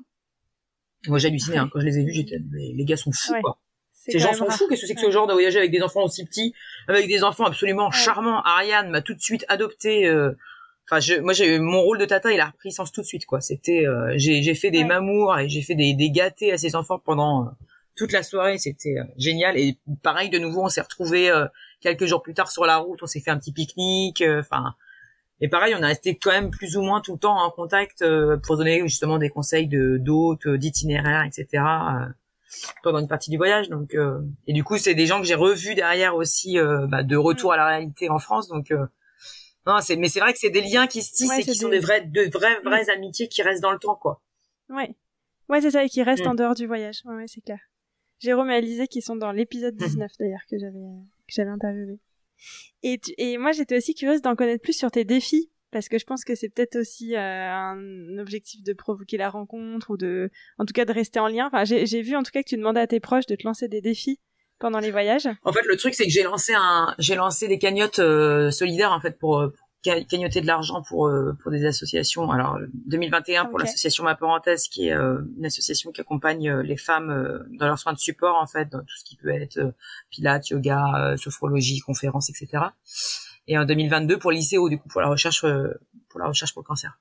[1.06, 2.12] Moi, j'hallucinais hein, quand je les ai vus.
[2.12, 3.58] J'étais les gars sont fous quoi.
[3.92, 4.66] Ces gens sont fous.
[4.68, 6.54] Qu'est-ce que c'est que ce genre de voyager avec des enfants aussi petits,
[6.88, 8.40] avec des enfants absolument charmants?
[8.42, 10.10] Ariane m'a tout de suite adopté.
[10.90, 13.26] Enfin, je, moi, j'ai mon rôle de tata, il a repris sens tout de suite,
[13.26, 13.42] quoi.
[13.42, 16.98] C'était, euh, j'ai, fait des mamours et j'ai fait des, des gâtés à ces enfants
[16.98, 17.50] pendant euh,
[17.94, 18.56] toute la soirée.
[18.56, 19.58] C'était euh, génial.
[19.58, 21.30] Et pareil, de nouveau, on s'est retrouvés
[21.82, 23.02] quelques jours plus tard sur la route.
[23.02, 24.24] On s'est fait un petit pique-nique.
[24.26, 24.74] Enfin,
[25.42, 28.02] et pareil, on a resté quand même plus ou moins tout le temps en contact
[28.44, 31.62] pour donner justement des conseils de d'hôtes, d'itinéraires, etc.
[32.82, 33.68] pendant une partie du voyage.
[33.68, 33.94] Donc,
[34.46, 36.56] et du coup, c'est des gens que j'ai revus derrière aussi,
[36.88, 38.48] bah, de retour à la réalité en France.
[38.48, 38.72] Donc
[39.68, 41.68] non, c'est, mais c'est vrai que c'est des liens qui se tissent et qui sont
[41.68, 42.96] des vrais, de vraies, vraies mm.
[42.96, 44.22] amitiés qui restent dans le temps, quoi.
[44.70, 44.96] Ouais.
[45.50, 46.30] Ouais, c'est ça, et qui restent mm.
[46.30, 47.02] en dehors du voyage.
[47.04, 47.60] Ouais, c'est clair.
[48.18, 50.14] Jérôme et Alizé qui sont dans l'épisode 19 mm.
[50.18, 52.00] d'ailleurs que j'avais, que j'avais interviewé.
[52.82, 56.06] Et, et moi, j'étais aussi curieuse d'en connaître plus sur tes défis parce que je
[56.06, 60.64] pense que c'est peut-être aussi euh, un objectif de provoquer la rencontre ou de, en
[60.64, 61.46] tout cas, de rester en lien.
[61.48, 63.46] Enfin, j'ai, j'ai vu en tout cas que tu demandais à tes proches de te
[63.46, 64.18] lancer des défis
[64.58, 67.58] pendant les voyages En fait, le truc c'est que j'ai lancé un, j'ai lancé des
[67.58, 69.50] cagnottes euh, solidaires en fait pour,
[69.82, 72.30] cagnotter de l'argent pour euh, pour des associations.
[72.30, 77.46] Alors 2021 pour l'association Ma Parenthèse, qui est euh, une association qui accompagne les femmes
[77.58, 79.72] dans leurs soins de support en fait, dans tout ce qui peut être
[80.10, 82.64] pilates, yoga, sophrologie, conférences, etc.
[83.46, 85.46] Et en 2022 pour l'ICO, du coup pour la recherche
[86.08, 86.98] pour la recherche pour le cancer.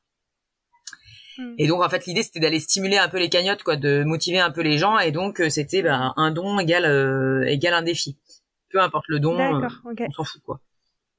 [1.58, 4.40] Et donc en fait l'idée c'était d'aller stimuler un peu les cagnottes quoi, de motiver
[4.40, 7.82] un peu les gens et donc euh, c'était ben, un don égal euh, égal un
[7.82, 8.18] défi.
[8.70, 10.60] Peu importe le don, euh, on s'en fout quoi.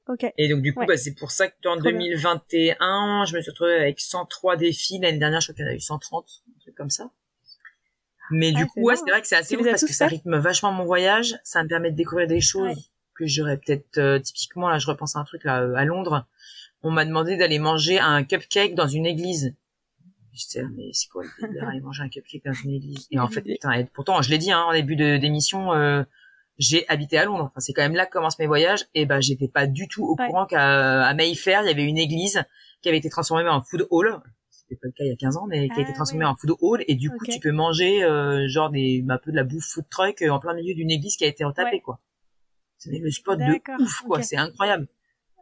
[0.07, 0.33] Okay.
[0.39, 3.77] Et donc du coup bah, c'est pour ça que en 2021 je me suis retrouvée
[3.77, 4.99] avec 103 défis.
[5.01, 7.11] L'année dernière je crois qu'il y en a eu 130, un truc comme ça.
[8.31, 10.73] Mais du coup ouais, c'est vrai que c'est assez cool parce que ça rythme vachement
[10.73, 14.87] mon voyage, ça me permet de découvrir des choses que j'aurais peut-être typiquement là je
[14.87, 16.27] repense à un truc là à Londres.
[16.83, 19.55] On m'a demandé d'aller manger un cupcake dans une église
[20.39, 23.73] je mais c'est quoi le manger un cupcake dans une église et en fait putain
[23.73, 26.05] et pourtant je l'ai dit hein, en début de d'émission euh,
[26.59, 27.45] j'ai habité à Londres.
[27.47, 28.87] Enfin c'est quand même là que commencent mes voyages.
[28.95, 31.99] Et ben j'étais pas du tout au courant qu'à à Mayfair il y avait une
[31.99, 32.43] église
[32.83, 34.21] qui avait été transformée en food hall.
[34.51, 36.25] C'était pas le cas il y a 15 ans mais qui a été ah transformée
[36.25, 36.85] en food hall.
[36.89, 39.89] Et du coup tu peux manger euh, genre des un peu de la bouffe food
[39.89, 42.01] truck euh, en plein milieu d'une église qui a été retapée quoi.
[42.77, 44.23] C'est le spot de ouf quoi.
[44.23, 44.89] C'est incroyable.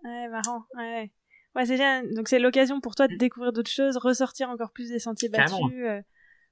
[0.05, 0.65] Ouais marrant.
[0.77, 1.11] Ouais
[1.57, 2.05] Ouais, c'est bien.
[2.05, 5.57] Donc c'est l'occasion pour toi de découvrir d'autres choses, ressortir encore plus des sentiers battus.
[5.81, 6.01] Euh.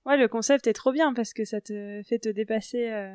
[0.07, 2.91] Ouais, le concept est trop bien parce que ça te fait te dépasser.
[2.91, 3.15] Euh.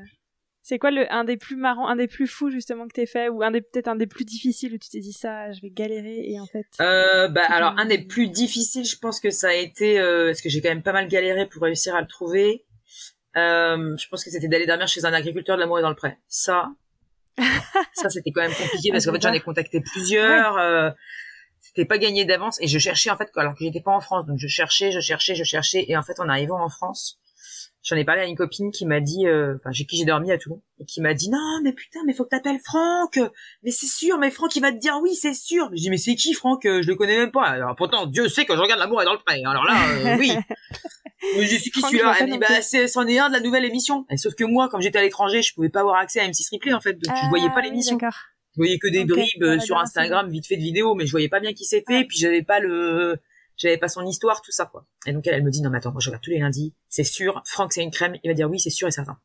[0.61, 3.29] C'est quoi le un des plus marrants, un des plus fous justement que t'es fait
[3.29, 5.71] ou un des peut-être un des plus difficiles où tu t'es dit ça, je vais
[5.71, 6.67] galérer et en fait.
[6.79, 10.41] Euh, bah alors un des plus difficiles, je pense que ça a été euh, parce
[10.41, 12.65] que j'ai quand même pas mal galéré pour réussir à le trouver.
[13.35, 15.95] Euh, je pense que c'était d'aller dormir chez un agriculteur de l'amour et dans le
[15.95, 16.19] prêt.
[16.27, 16.69] Ça,
[17.93, 20.93] ça c'était quand même compliqué parce qu'en fait j'en ai contacté plusieurs.
[21.61, 24.25] C'était pas gagné d'avance et je cherchais en fait alors que j'étais pas en France.
[24.25, 27.19] Donc je cherchais je cherchais je cherchais et en fait en arrivant en France
[27.83, 30.31] j'en ai parlé à une copine qui m'a dit euh, enfin j'ai qui j'ai dormi
[30.31, 33.19] à Toulon et qui m'a dit non mais putain mais faut que t'appelles Franck.
[33.63, 35.97] Mais c'est sûr mais Franck il va te dire oui c'est sûr je dis mais
[35.97, 36.61] c'est qui Franck?
[36.63, 37.45] Je le connais même pas.
[37.45, 39.41] Alors pourtant Dieu sait que je regarde l'amour est dans le pré.
[39.45, 40.33] Alors là euh, oui.
[41.37, 43.39] Mais je suis qui celui-là elle me dit bah c'est c'en est un de la
[43.39, 44.05] nouvelle émission.
[44.09, 46.49] Et sauf que moi comme j'étais à l'étranger je pouvais pas avoir accès à M6
[46.51, 46.93] Replay en fait.
[46.93, 47.97] Donc je voyais pas ah l'émission
[48.59, 51.39] voyais que des bribes euh, sur Instagram, vite fait de vidéos, mais je voyais pas
[51.39, 53.17] bien qui c'était, puis j'avais pas le,
[53.59, 54.85] j'avais pas son histoire, tout ça, quoi.
[55.05, 57.03] Et donc, elle, me dit, non, mais attends, moi, je regarde tous les lundis, c'est
[57.03, 59.17] sûr, Franck, c'est une crème, il va dire oui, c'est sûr et certain.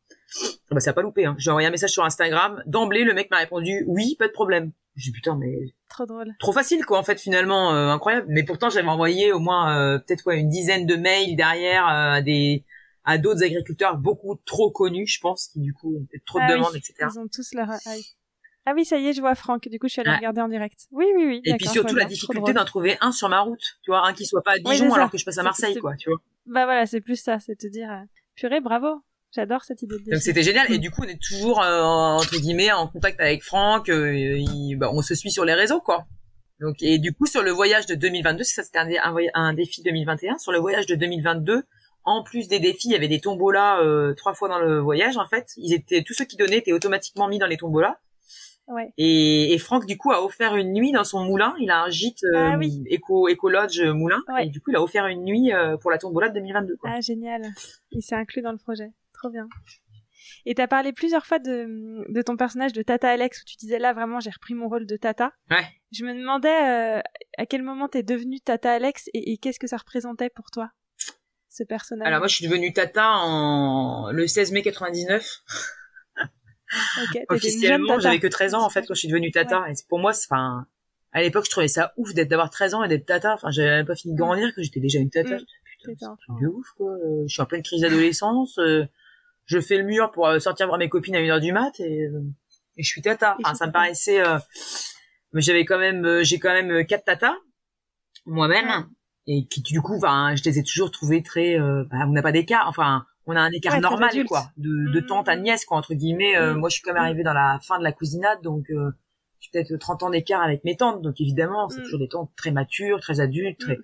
[0.42, 1.36] Ah bah, ça a pas loupé, hein.
[1.38, 4.72] J'ai envoyé un message sur Instagram, d'emblée, le mec m'a répondu, oui, pas de problème.
[4.96, 5.74] J'ai dit, putain, mais.
[5.88, 6.32] Trop drôle.
[6.40, 8.26] Trop facile, quoi, en fait, finalement, euh, incroyable.
[8.28, 12.20] Mais pourtant, j'avais envoyé au moins, euh, peut-être, quoi, une dizaine de mails derrière, à
[12.20, 12.64] des,
[13.04, 16.44] à d'autres agriculteurs beaucoup trop connus, je pense, qui, du coup, ont peut-être trop de
[16.48, 16.94] ah demandes, etc.
[17.14, 17.68] Ils ont tous leur,
[18.66, 19.68] ah oui, ça y est, je vois Franck.
[19.68, 20.86] Du coup, je suis allée regarder en direct.
[20.90, 21.40] Oui, oui, oui.
[21.44, 23.62] Et puis surtout la difficulté d'en trouver un sur ma route.
[23.82, 25.94] Tu vois, un qui soit pas à Dijon alors que je passe à Marseille, quoi.
[25.96, 26.18] Tu vois.
[26.46, 28.04] Bah voilà, c'est plus ça, c'est te dire, euh,
[28.34, 29.02] purée, bravo.
[29.34, 29.96] J'adore cette idée.
[29.98, 30.70] De Donc c'était génial.
[30.72, 33.88] Et du coup, on est toujours euh, entre guillemets en contact avec Franck.
[33.88, 34.38] Euh,
[34.76, 36.06] bah, on se suit sur les réseaux, quoi.
[36.60, 39.82] Donc et du coup sur le voyage de 2022, ça c'était un, un, un, défi
[39.82, 40.38] 2021.
[40.38, 41.64] Sur le voyage de 2022,
[42.04, 45.16] en plus des défis, il y avait des tombolas euh, trois fois dans le voyage
[45.16, 45.48] en fait.
[45.56, 47.98] Ils étaient tous ceux qui donnaient étaient automatiquement mis dans les tombolas.
[48.66, 48.92] Ouais.
[48.96, 51.54] Et, et Franck, du coup, a offert une nuit dans son moulin.
[51.60, 52.82] Il a un gîte euh, Ah oui.
[52.86, 54.22] éco, éco lodge moulin.
[54.28, 54.46] Ouais.
[54.46, 56.76] Et du coup, il a offert une nuit euh, pour la tombola de 2022.
[56.76, 56.90] Quoi.
[56.94, 57.42] Ah, génial.
[57.90, 58.90] Il s'est inclus dans le projet.
[59.12, 59.48] Trop bien.
[60.46, 63.78] Et t'as parlé plusieurs fois de, de ton personnage de Tata Alex où tu disais
[63.78, 65.32] là vraiment j'ai repris mon rôle de Tata.
[65.50, 65.64] Ouais.
[65.92, 66.48] Je me demandais
[66.98, 67.00] euh,
[67.38, 70.70] à quel moment t'es devenue Tata Alex et, et qu'est-ce que ça représentait pour toi
[71.50, 72.06] ce personnage?
[72.08, 75.24] Alors moi, je suis devenue Tata en le 16 mai 99.
[77.02, 79.30] Ok, t'étais une jeune Officiellement, j'avais que 13 ans en fait quand je suis devenue
[79.30, 79.64] Tata.
[79.70, 80.66] Et pour moi, enfin,
[81.12, 83.34] à l'époque, je trouvais ça ouf d'être d'avoir 13 ans et d'être Tata.
[83.34, 85.36] Enfin, j'avais même pas fini de grandir que j'étais déjà une Tata.
[85.36, 85.44] Mm.
[85.84, 86.92] Putain, c'est de ouf quoi.
[86.92, 88.58] Euh, Je suis en pleine crise d'adolescence.
[88.58, 88.84] euh,
[89.46, 92.04] je fais le mur pour euh, sortir voir mes copines à 1h du mat et,
[92.06, 92.20] euh,
[92.78, 93.36] et je suis Tata.
[93.44, 94.20] Enfin, ça me paraissait.
[94.20, 94.38] euh,
[95.34, 97.34] mais j'avais quand même, j'ai quand même quatre Tatas
[98.26, 98.88] moi-même
[99.26, 101.58] et qui du coup, enfin, je les ai toujours trouvées très.
[101.60, 102.66] euh, bah, on n'a pas d'écart.
[102.68, 105.06] Enfin, on a un écart Ouais, normal quoi, de, de Mm.
[105.06, 106.36] tante à nièce quoi entre guillemets.
[106.36, 106.58] Euh, Mm.
[106.58, 108.90] Moi, je suis quand même arrivée dans la fin de la cousinade, donc euh,
[109.40, 111.02] j'ai peut-être 30 ans d'écart avec mes tantes.
[111.02, 113.78] Donc évidemment, c'est toujours des tantes très matures, très adultes, très.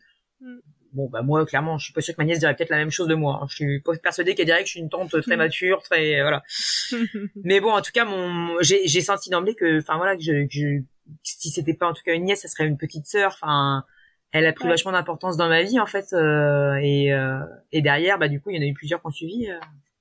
[0.93, 2.91] Bon bah moi clairement, je suis pas sûre que ma nièce dirait peut-être la même
[2.91, 3.39] chose de moi.
[3.43, 3.47] hein.
[3.49, 6.43] Je suis pas persuadée qu'elle dirait que je suis une tante très mature, très voilà.
[7.45, 10.33] Mais bon, en tout cas, mon j'ai j'ai senti d'emblée que, enfin voilà, que je,
[10.47, 10.83] que je-
[11.23, 13.33] si c'était pas en tout cas une nièce, ça serait une petite sœur.
[13.41, 13.85] Enfin,
[14.33, 14.71] elle a pris Ouais.
[14.71, 16.13] vachement d'importance dans ma vie en fait.
[16.13, 17.41] euh, et euh,
[17.73, 19.51] et derrière, bah du coup, il y en a eu plusieurs qui ont suivi.
[19.51, 19.59] euh,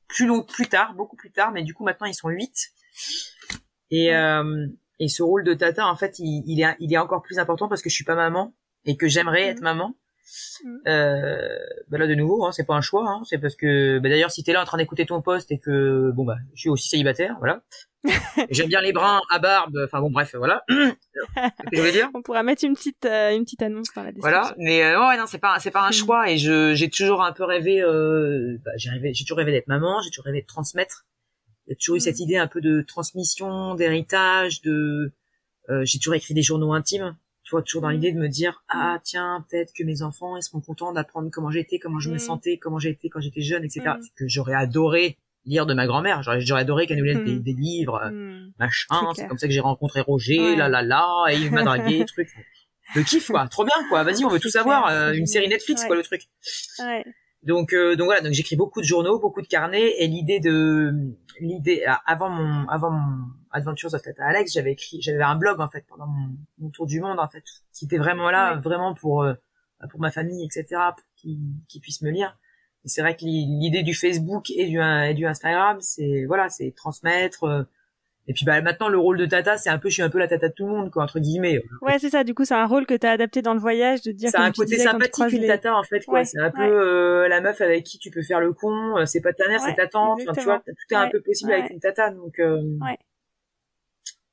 [0.07, 2.69] plus long, plus tard, beaucoup plus tard, mais du coup maintenant ils sont huit.
[3.91, 4.67] Et euh,
[4.99, 7.67] et ce rôle de tata, en fait, il, il est il est encore plus important
[7.69, 8.53] parce que je suis pas maman
[8.85, 9.63] et que j'aimerais être Mhm.
[9.63, 9.95] maman.
[10.63, 10.81] Mhm.
[10.87, 11.57] Euh,
[11.89, 14.31] bah là de nouveau, hein, c'est pas un choix, hein, c'est parce que bah d'ailleurs
[14.31, 16.87] si t'es là en train d'écouter ton poste et que bon bah je suis aussi
[16.89, 17.61] célibataire, voilà.
[18.49, 20.63] J'aime bien les bruns à barbe, enfin bon bref voilà.
[20.69, 22.09] Je veux dire.
[22.13, 24.39] On pourra mettre une petite euh, une petite annonce dans la description.
[24.41, 25.93] Voilà, mais euh, ouais non c'est pas c'est pas un Mhm.
[25.93, 29.51] choix et je j'ai toujours un peu rêvé, euh, bah, j'ai rêvé j'ai toujours rêvé
[29.51, 31.05] d'être maman, j'ai toujours rêvé de transmettre.
[31.71, 32.03] A toujours eu Mhm.
[32.03, 35.11] cette idée un peu de transmission, d'héritage, de
[35.69, 37.15] euh, j'ai toujours écrit des journaux intimes.
[37.49, 37.93] Tu vois, toujours dans Mhm.
[37.95, 41.49] l'idée de me dire ah tiens peut-être que mes enfants ils seront contents d'apprendre comment
[41.49, 42.19] j'étais, comment je me Mhm.
[42.19, 43.93] sentais, comment j'étais quand j'étais jeune, etc.
[44.01, 46.21] Ce que j'aurais adoré lire de ma grand-mère.
[46.21, 47.41] J'aurais j'aurais adoré qu'elle nous laisse des, Mhm.
[47.41, 48.11] des livres,
[48.59, 48.85] machin.
[49.15, 50.55] C'est C'est comme ça que j'ai rencontré Roger, Ouais.
[50.55, 52.29] là là là, et il m'a dragué, truc.
[52.95, 54.03] Le kiff quoi, trop bien quoi.
[54.03, 54.85] Vas-y, on veut tout savoir.
[54.87, 55.47] euh, une série.
[55.47, 55.87] Netflix Ouais.
[55.87, 56.21] quoi le truc.
[56.79, 57.03] Ouais.
[57.43, 60.93] Donc euh, donc voilà, donc j'écris beaucoup de journaux, beaucoup de carnets et l'idée de
[61.39, 65.61] l'idée ah, avant mon avant mon Adventures of Tata Alex, j'avais écrit j'avais un blog
[65.61, 68.59] en fait pendant mon, mon tour du monde en fait qui était vraiment là Ouais.
[68.61, 69.33] vraiment pour euh,
[69.89, 70.65] pour ma famille etc
[70.95, 72.37] pour qu'ils puissent me lire.
[72.85, 76.49] Et c'est vrai que l'i- l'idée du Facebook et du et du Instagram, c'est voilà,
[76.49, 77.63] c'est transmettre euh,
[78.29, 80.19] et puis bah maintenant le rôle de tata, c'est un peu je suis un peu
[80.19, 81.61] la tata de tout le monde quoi entre guillemets.
[81.81, 82.23] Ouais, c'est ça.
[82.23, 84.51] Du coup, c'est un rôle que t'as adapté dans le voyage de dire C'est un
[84.51, 86.19] côté sympathique une les- tata en fait quoi.
[86.19, 88.97] Ouais, c'est un peu euh, la meuf avec qui tu peux faire le con.
[88.97, 90.21] euh, C'est pas ta mère, Ouais, c'est ta tante.
[90.21, 92.11] Enfin, tu vois, tout est un peu possible avec une tata.
[92.11, 92.97] Donc euh, Ouais.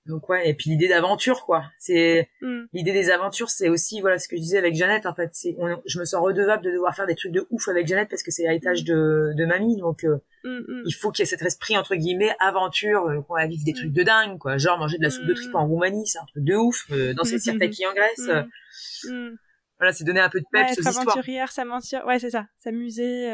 [0.06, 0.48] Donc ouais.
[0.48, 1.64] Et puis l'idée d'aventure quoi.
[1.78, 2.64] C'est Hmm.
[2.72, 5.30] l'idée des aventures, c'est aussi voilà ce que je disais avec Jeannette en fait.
[5.32, 8.08] C'est on- je me sens redevable de devoir faire des trucs de ouf avec Jeannette
[8.08, 9.76] parce que c'est l'héritage de de mamie.
[9.78, 10.82] Donc euh, Hmm, hmm.
[10.86, 13.72] il faut qu'il y ait cet esprit entre guillemets aventure, euh, qu'on va vivre des
[13.72, 13.76] Mm.
[13.76, 14.58] trucs de dingue quoi.
[14.58, 15.56] Genre manger de la soupe de tripe Mm.
[15.56, 16.86] en Roumanie, c'est un truc de ouf.
[16.92, 17.58] Euh, Mm.
[17.60, 18.28] le qui en Grèce.
[18.28, 19.30] euh.
[19.78, 21.08] Voilà, c'est donner un peu de Ouais, peps être aux histoires.
[21.16, 22.04] aventurière, s'aventure.
[22.06, 22.46] Ouais, c'est ça.
[22.56, 23.28] S'amuser,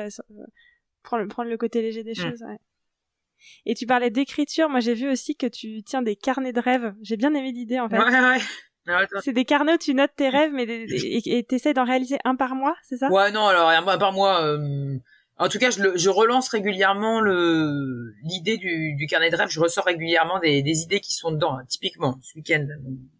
[1.03, 2.15] prendre, prendre le côté léger des Mm.
[2.15, 2.43] choses.
[2.43, 2.59] Ouais.
[3.67, 4.69] Et tu parlais d'écriture.
[4.69, 6.95] Moi, j'ai vu aussi que tu tiens des carnets de rêves.
[7.03, 7.99] J'ai bien aimé l'idée, en fait.
[7.99, 8.39] Ouais ouais.
[8.95, 9.21] Attends.
[9.23, 12.19] C'est des carnets où tu notes tes rêves, mais des- des- et t'essaies d'en réaliser
[12.25, 13.09] un par mois, c'est ça?
[13.11, 14.97] Ouais, non, alors, à part moi, euh,
[15.39, 19.49] en tout cas, je, le, je relance régulièrement le l'idée du, du carnet de rêve.
[19.51, 21.59] Je ressors régulièrement des, des idées qui sont dedans.
[21.59, 21.65] hein.
[21.69, 22.67] Typiquement, ce week-end,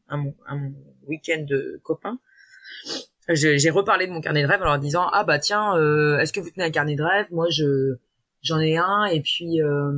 [0.09, 0.75] à mon, à mon
[1.07, 2.19] week-end de copain,
[3.29, 6.33] j'ai reparlé de mon carnet de rêve en leur disant ah bah tiens, euh, est-ce
[6.33, 7.27] que vous tenez un carnet de rêve?
[7.31, 7.95] Moi, je
[8.43, 9.93] j'en ai un et puis euh,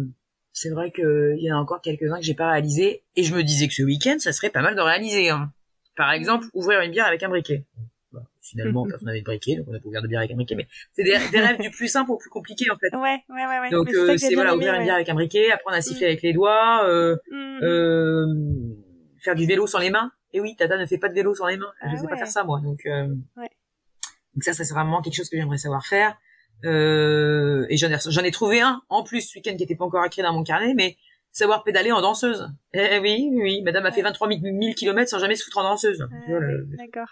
[0.52, 3.34] c'est vrai que il y en a encore quelques-uns que j'ai pas réalisés et je
[3.34, 5.30] me disais que ce week-end, ça serait pas mal de réaliser.
[5.30, 5.52] Hein.
[5.96, 7.64] Par exemple, ouvrir une bière avec un briquet.
[8.12, 10.34] Bah, finalement, personne n'avait de briquet, donc on a pas ouvert de bière avec un
[10.36, 10.54] briquet.
[10.54, 12.94] Mais c'est des, des rêves du plus simple au plus compliqué en fait.
[12.96, 13.70] Ouais, ouais, ouais, ouais.
[13.70, 14.84] Donc euh, c'est voilà aimé, ouvrir une ouais.
[14.84, 16.10] bière avec un briquet, apprendre à siffler Mm.
[16.10, 17.58] avec les doigts, euh, Hmm.
[17.62, 18.26] euh,
[19.22, 20.10] faire du vélo sans les mains.
[20.32, 21.72] Et oui, Tata ne fait pas de vélo sans les mains.
[21.80, 22.60] Ah je sais pas faire ça moi.
[22.60, 23.48] Donc, euh, Ouais.
[24.34, 26.16] donc ça, ça c'est vraiment quelque chose que j'aimerais savoir faire.
[26.64, 29.84] Euh, et j'en ai j'en ai trouvé un en plus ce week-end qui était pas
[29.84, 30.96] encore écrit dans mon carnet, mais
[31.30, 32.48] savoir pédaler en danseuse.
[32.72, 33.62] Eh oui, oui, oui.
[33.62, 34.08] Madame a fait Ouais.
[34.08, 36.06] 23 000 kilomètres sans jamais se foutre en danseuse.
[36.28, 36.36] Oui,
[36.78, 37.08] D'accord.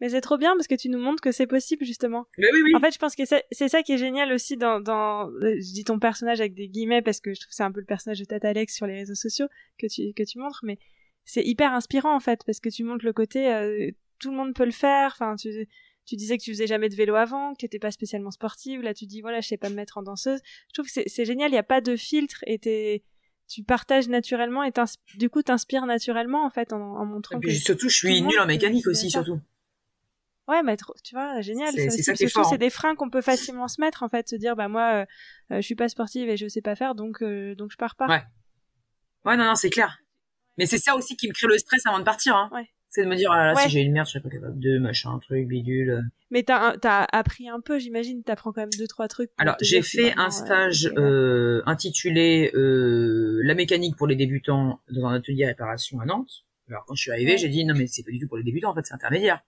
[0.00, 2.26] Mais c'est trop bien parce que tu nous montres que c'est possible justement.
[2.36, 2.74] Mais oui, oui.
[2.74, 5.72] En fait, je pense que c'est ça qui est génial aussi dans, dans, euh, je
[5.72, 7.86] dis ton personnage avec des guillemets parce que je trouve que c'est un peu le
[7.86, 9.46] personnage de Tata Alex sur les réseaux sociaux
[9.78, 10.78] que tu, que tu montres, mais
[11.24, 14.54] c'est hyper inspirant en fait parce que tu montres le côté, euh, tout le monde
[14.54, 15.68] peut le faire, enfin, tu,
[16.06, 18.82] tu disais que tu faisais jamais de vélo avant, que tu n'étais pas spécialement sportive,
[18.82, 20.40] là tu dis voilà, je sais pas me mettre en danseuse.
[20.68, 23.02] Je trouve que c'est génial, il n'y a pas de filtre et
[23.48, 24.72] tu partages naturellement et
[25.16, 27.36] du coup t'inspires naturellement en fait en, en montrant.
[27.36, 29.40] Et puis surtout, je suis nul en mécanique aussi surtout.
[30.46, 31.72] Ouais, mais tu vois, génial.
[31.72, 34.56] C'est ça, c'est C'est des freins qu'on peut facilement se mettre en fait, se dire
[34.56, 35.06] bah moi,
[35.50, 38.08] euh, je suis pas sportive et je sais pas faire, donc donc je pars pas.
[38.08, 38.22] Ouais.
[39.24, 40.00] Ouais, non, non, c'est clair.
[40.58, 42.36] Mais c'est ça aussi qui me crée le stress avant de partir.
[42.36, 42.50] Hein.
[42.52, 44.58] Ouais c'est de me dire ah là, si j'ai une merde je serais pas capable
[44.58, 46.04] de machin truc bidule.
[46.30, 49.82] Mais t'as as appris un peu j'imagine t'apprends quand même deux trois trucs alors j'ai
[49.82, 56.00] fait un stage euh, intitulé euh, la mécanique pour les débutants dans un atelier réparation
[56.00, 56.44] à Nantes.
[56.68, 58.44] Alors quand je suis arrivé j'ai dit non mais c'est pas du tout pour les
[58.44, 59.40] débutants en fait c'est intermédiaire.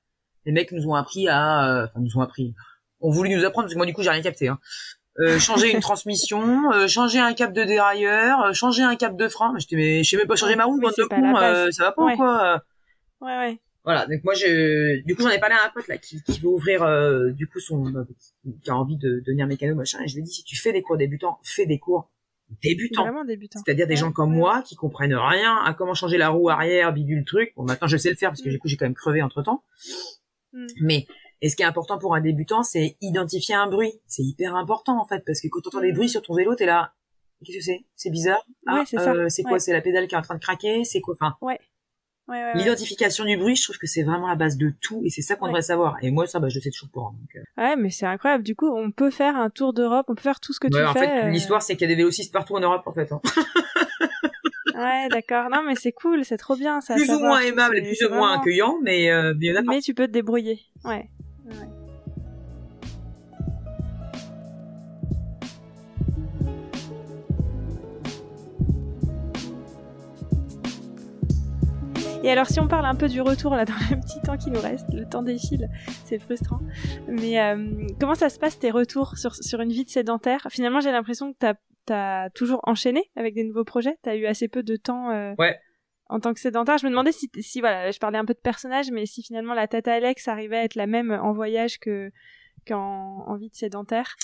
[0.44, 2.54] Les mecs nous ont appris à euh, enfin nous ont appris.
[3.00, 4.58] Ont voulu nous apprendre parce que moi du coup j'ai rien capté hein.
[5.18, 9.28] Euh, changer une transmission, euh, changer un cap de dérailleur, euh, changer un cap de
[9.28, 9.54] frein.
[9.56, 12.02] J'étais mais je sais même pas changer ma roue, bande de con, ça va pas
[12.02, 12.62] ou quoi
[13.20, 13.60] Ouais, ouais.
[13.86, 16.40] Voilà, donc moi je, du coup j'en ai parlé à un pote là qui, qui
[16.40, 18.04] veut ouvrir euh, du coup son, euh,
[18.60, 20.72] qui a envie de, devenir mécano machin, et je lui ai dit si tu fais
[20.72, 22.10] des cours débutants, fais des cours
[22.64, 23.02] débutants.
[23.02, 23.60] Vraiment débutants.
[23.64, 27.24] C'est-à-dire des gens comme moi qui comprennent rien à comment changer la roue arrière, bidule
[27.24, 27.52] truc.
[27.56, 28.52] Bon maintenant je sais le faire parce que mm.
[28.52, 29.62] du coup j'ai quand même crevé entre temps.
[30.52, 30.66] Mm.
[30.80, 31.06] Mais
[31.40, 33.92] et ce qui est important pour un débutant, c'est identifier un bruit.
[34.08, 35.94] C'est hyper important en fait parce que quand tu entends des mm.
[35.94, 36.92] bruits sur ton vélo, t'es là.
[37.44, 37.84] Qu'est-ce que c'est?
[37.94, 38.44] C'est bizarre?
[38.66, 39.60] Ah, c'est euh, quoi?
[39.60, 40.82] C'est la pédale qui est en train de craquer?
[40.84, 41.14] C'est quoi?
[41.20, 41.36] Enfin.
[41.40, 41.60] Ouais.
[42.54, 45.36] L'identification du bruit, je trouve que c'est vraiment la base de tout et c'est ça
[45.36, 45.96] qu'on devrait savoir.
[46.02, 47.00] Et moi, ça, bah, je le sais toujours pas.
[47.00, 47.62] Donc, euh.
[47.62, 48.42] Ouais, mais c'est incroyable.
[48.42, 50.76] Du coup, on peut faire un tour d'Europe, on peut faire tout ce que tu
[50.76, 50.84] fais.
[50.84, 51.28] En fait, euh.
[51.28, 53.12] l'histoire, c'est qu'il y a des vélocistes partout en Europe, en fait.
[53.12, 53.20] Hein.
[54.74, 55.48] ouais, d'accord.
[55.50, 56.80] Non, mais c'est cool, c'est trop bien.
[56.80, 59.94] Ça, plus ou moins aimable et plus ou moins accueillant, mais euh, bien Mais tu
[59.94, 60.60] peux te débrouiller.
[60.84, 61.08] Ouais.
[61.46, 61.75] ouais.
[72.26, 74.50] Et alors, si on parle un peu du retour là dans le petit temps qui
[74.50, 75.68] nous reste, le temps défile,
[76.04, 76.58] c'est frustrant.
[77.06, 80.44] Mais euh, comment ça se passe tes retours sur, sur une vie de sédentaire?
[80.50, 83.96] Finalement, j'ai l'impression que tu as, toujours enchaîné avec des nouveaux projets.
[84.02, 85.34] Tu as eu assez peu de temps euh,
[86.08, 86.78] en tant que sédentaire.
[86.78, 89.54] Je me demandais si, si, voilà, je parlais un peu de personnage, mais si finalement
[89.54, 92.10] la Tata Alex arrivait à être la même en voyage que
[92.66, 94.16] qu'en en vie de sédentaire.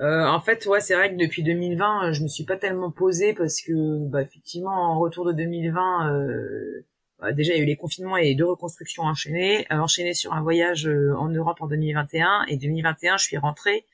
[0.00, 3.34] Euh, en fait, ouais, c'est vrai que depuis 2020, je me suis pas tellement posée
[3.34, 6.89] parce que, bah, effectivement, en retour de 2020, euh, bah,
[7.32, 10.42] déjà il y a eu les confinements et deux reconstructions enchaînées, euh, enchaînées sur un
[10.42, 13.86] voyage euh, en Europe en 2021 et 2021 je suis rentrée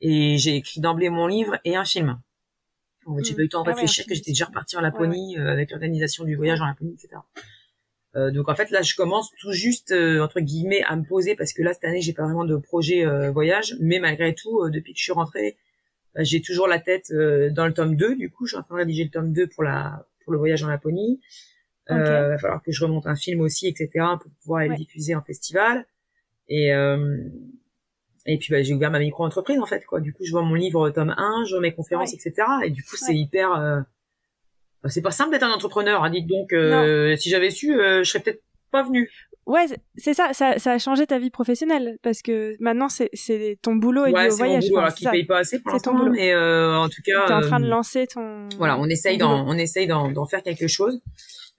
[0.00, 2.20] et j'ai écrit d'emblée mon livre et un film.
[3.06, 3.36] En fait, j'ai mmh.
[3.36, 5.70] pas eu le temps de ah réfléchir que j'étais déjà repartie en Laponie euh, avec
[5.70, 7.20] l'organisation du voyage en Laponie, etc.
[8.16, 11.52] Euh, donc en fait là je commence tout juste entre guillemets à me poser parce
[11.52, 14.98] que là cette année j'ai pas vraiment de projet voyage, mais malgré tout depuis que
[14.98, 15.56] je suis rentrée
[16.16, 18.80] j'ai toujours la tête dans le tome 2 du coup je suis en train de
[18.80, 21.20] rédiger le tome 2 pour la pour le voyage en Laponie.
[21.90, 23.88] Euh, il va falloir que je remonte un film aussi, etc.,
[24.20, 25.86] pour pouvoir le diffuser en festival.
[26.48, 27.18] Et euh,
[28.26, 30.00] et puis bah, j'ai ouvert ma micro-entreprise en fait quoi.
[30.00, 32.34] Du coup, je vois mon livre tome 1, je vois mes conférences, etc.
[32.64, 33.52] Et du coup, c'est hyper.
[33.52, 33.80] Euh...
[34.82, 36.02] Bah, c'est pas simple d'être un entrepreneur.
[36.04, 39.10] Hein, dites donc, euh, si j'avais su, euh, je serais peut-être pas venu.
[39.46, 39.66] Ouais,
[39.96, 43.74] c'est ça, ça, ça a changé ta vie professionnelle parce que maintenant c'est c'est ton
[43.74, 44.68] boulot et ouais, au voyage.
[44.68, 47.26] Boulot, alors qui paye pas assez pour l'instant, mais euh, en tout cas.
[47.26, 48.48] T'es en train de lancer ton.
[48.58, 51.02] Voilà, on essaye d'en on essaye d'en faire quelque chose.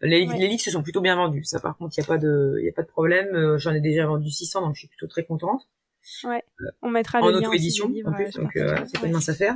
[0.02, 1.44] Les, les, livres se sont plutôt bien vendus.
[1.44, 3.36] Ça, par contre, il n'y a pas de, il y a pas de problème.
[3.36, 5.68] Euh, j'en ai déjà vendu 600, donc je suis plutôt très contente.
[6.24, 6.44] Ouais.
[6.82, 9.56] On mettra en auto-édition en plus, donc euh, c'est pas une mince affaire.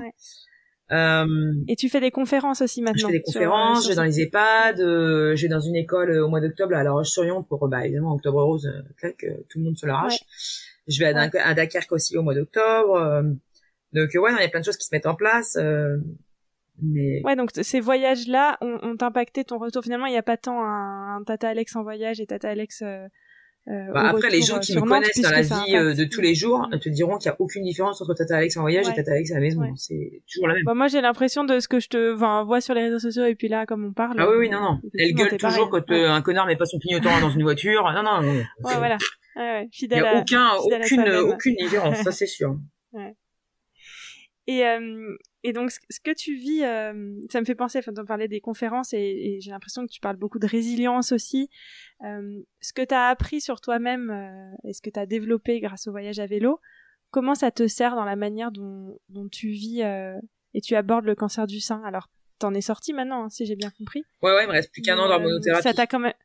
[0.92, 3.08] Euh, et tu fais des conférences aussi maintenant.
[3.08, 6.12] Je fais des conférences, je vais dans les EHPAD, euh, je vais dans une école
[6.12, 9.78] au mois d'octobre à La Roche-sur-Yon pour, bah évidemment, Octobre Rose, claque, tout le monde
[9.78, 10.20] se l'arrache.
[10.88, 13.24] Je vais à, à, Dakar aussi au mois d'octobre.
[13.94, 15.58] donc ouais, il y a plein de choses qui se mettent en place.
[16.82, 17.22] Mais...
[17.24, 19.84] Ouais, donc ces voyages-là ont, ont, impacté ton retour.
[19.84, 22.82] Finalement, il n'y a pas tant un, Tata Alex en voyage et Tata Alex.
[22.82, 23.08] Euh,
[23.68, 26.36] euh bah après, les gens qui me connaissent dans la vie euh, de tous les
[26.36, 29.12] jours te diront qu'il n'y a aucune différence entre Tata Alex en voyage et Tata
[29.12, 29.62] Alex à la maison.
[29.76, 30.64] C'est toujours la même.
[30.66, 33.26] Bah, moi, j'ai l'impression de ce que je te enfin, vois sur les réseaux sociaux
[33.26, 34.18] et puis là, comme on parle.
[34.20, 34.80] Ah oui, oui, non, non.
[34.98, 37.84] Elle gueule toujours quand euh, un connard met pas son clignotant dans une voiture.
[37.94, 38.22] Non, non.
[38.22, 38.98] non ouais, voilà.
[39.38, 42.58] Ouais, fidèle il n'y a aucun, aucune, aucune différence, ça c'est sûr.
[42.94, 43.14] Ouais.
[44.48, 45.18] Et, euh,
[45.48, 48.42] et donc, ce que tu vis, euh, ça me fait penser, enfin, on parlait des
[48.42, 51.52] conférences et, et j'ai l'impression que tu parles beaucoup de résilience aussi.
[52.04, 55.60] Euh, ce que tu as appris sur toi-même euh, et ce que tu as développé
[55.60, 56.60] grâce au voyage à vélo,
[57.12, 61.14] comment ça te sert dans la manière dont, dont tu vis et tu abordes le
[61.14, 61.80] cancer du sein?
[61.86, 64.04] Alors, t'en es sorti maintenant, hein, si j'ai bien compris.
[64.24, 65.62] Ouais, ouais, il me reste plus qu'un an d'hormonothérapie.
[65.62, 66.16] Ça t'a quand même,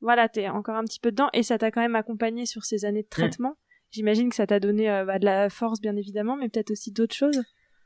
[0.00, 2.86] voilà, t'es encore un petit peu dedans et ça t'a quand même accompagné sur ces
[2.86, 3.54] années de traitement.
[3.90, 7.14] J'imagine que ça t'a donné bah, de la force, bien évidemment, mais peut-être aussi d'autres
[7.14, 7.42] choses.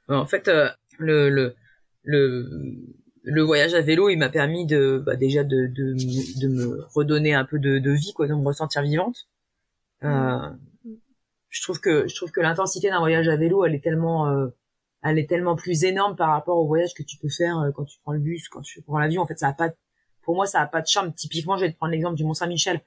[0.09, 1.55] En fait, euh, le, le,
[2.05, 2.49] le,
[3.25, 5.95] le voyage à vélo, il m'a permis de bah, déjà de, de,
[6.41, 9.29] de, me redonner un peu de, de vie, quoi, de me ressentir vivante.
[10.05, 10.51] Euh,
[11.49, 14.49] je trouve que je trouve que l'intensité d'un voyage à vélo, elle est tellement euh,
[15.03, 17.99] elle est tellement plus énorme par rapport au voyage que tu peux faire quand tu
[18.03, 19.23] prends le bus, quand tu prends l'avion.
[19.23, 19.71] En fait, ça a pas,
[20.23, 21.13] pour moi, ça a pas de charme.
[21.15, 22.81] Typiquement, je vais te prendre l'exemple du Mont Saint-Michel.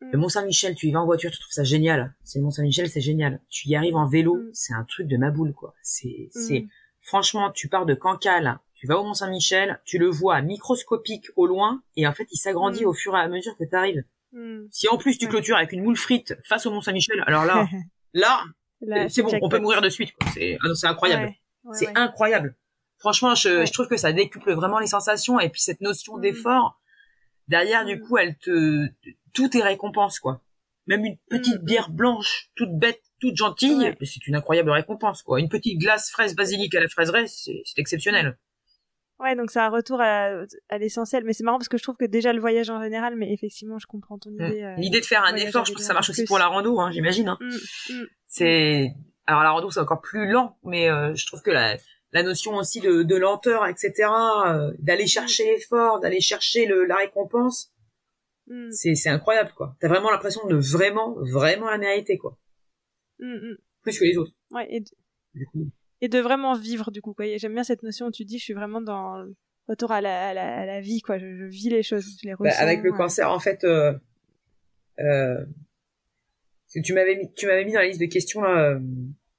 [0.00, 2.14] Le Mont Saint-Michel, tu y vas en voiture, tu trouves ça génial.
[2.24, 3.40] C'est le Mont Saint-Michel, c'est génial.
[3.50, 4.50] Tu y arrives en vélo, Mm.
[4.52, 5.74] c'est un truc de ma boule, quoi.
[5.82, 6.68] C'est, c'est, Mm.
[7.00, 11.46] franchement, tu pars de Cancale, tu vas au Mont Saint-Michel, tu le vois microscopique au
[11.46, 12.88] loin, et en fait, il s'agrandit Mm.
[12.88, 14.04] au fur et à mesure que tu arrives.
[14.70, 17.66] Si en plus tu clôtures avec une moule frite face au Mont Saint-Michel, alors là,
[18.14, 18.42] là,
[18.80, 20.12] Là, c'est bon, on peut mourir de suite.
[20.12, 20.30] quoi.
[20.32, 21.24] C'est, ah non, c'est incroyable.
[21.24, 21.92] Ouais, ouais, c'est ouais.
[21.96, 22.54] incroyable.
[22.98, 26.80] Franchement, je, je trouve que ça décuple vraiment les sensations et puis cette notion d'effort.
[27.48, 28.86] Derrière, du coup, elle te,
[29.32, 30.42] tout est récompense, quoi.
[30.86, 31.64] Même une petite Mm.
[31.64, 33.96] bière blanche, toute bête, toute gentille, Ouais.
[34.02, 35.40] c'est une incroyable récompense, quoi.
[35.40, 38.38] Une petite glace fraise basilic à la fraiseraie, c'est exceptionnel.
[39.20, 40.30] Ouais, donc c'est un retour à,
[40.68, 41.24] à l'essentiel.
[41.24, 43.78] Mais c'est marrant parce que je trouve que déjà le voyage en général, mais effectivement,
[43.80, 44.34] je comprends ton Mm.
[44.46, 44.62] idée.
[44.62, 46.78] euh, L'idée de faire un effort, je trouve que ça marche aussi pour la rando,
[46.80, 47.28] hein, j'imagine.
[47.28, 47.38] Hein.
[47.40, 48.04] mm.
[48.26, 48.92] C'est
[49.26, 51.76] alors la rando c'est encore plus lent, mais euh, je trouve que la,
[52.12, 53.92] la notion aussi de, de lenteur, etc.,
[54.46, 57.72] euh, d'aller chercher l'effort, d'aller chercher le, la récompense,
[58.50, 59.76] Mm, c'est c'est incroyable quoi.
[59.78, 62.38] T'as vraiment l'impression de vraiment vraiment la mériter quoi,
[63.18, 63.56] mm, mm.
[63.82, 64.32] plus que les autres.
[64.50, 64.86] Ouais, et, de-
[65.34, 65.68] Du coup.
[66.00, 67.12] et de vraiment vivre du coup.
[67.12, 67.26] Quoi.
[67.26, 69.22] Et J'aime bien cette notion où tu dis, je suis vraiment dans
[69.68, 71.18] retour à la, à la, à la vie, quoi.
[71.18, 72.62] Je, je vis les choses, je les Bah, ressens.
[72.62, 72.96] avec le euh.
[72.96, 73.92] cancer en fait, euh,
[75.00, 75.44] euh,
[76.82, 78.70] tu m'avais mis tu m'avais mis dans la liste de questions là.
[78.70, 78.80] euh,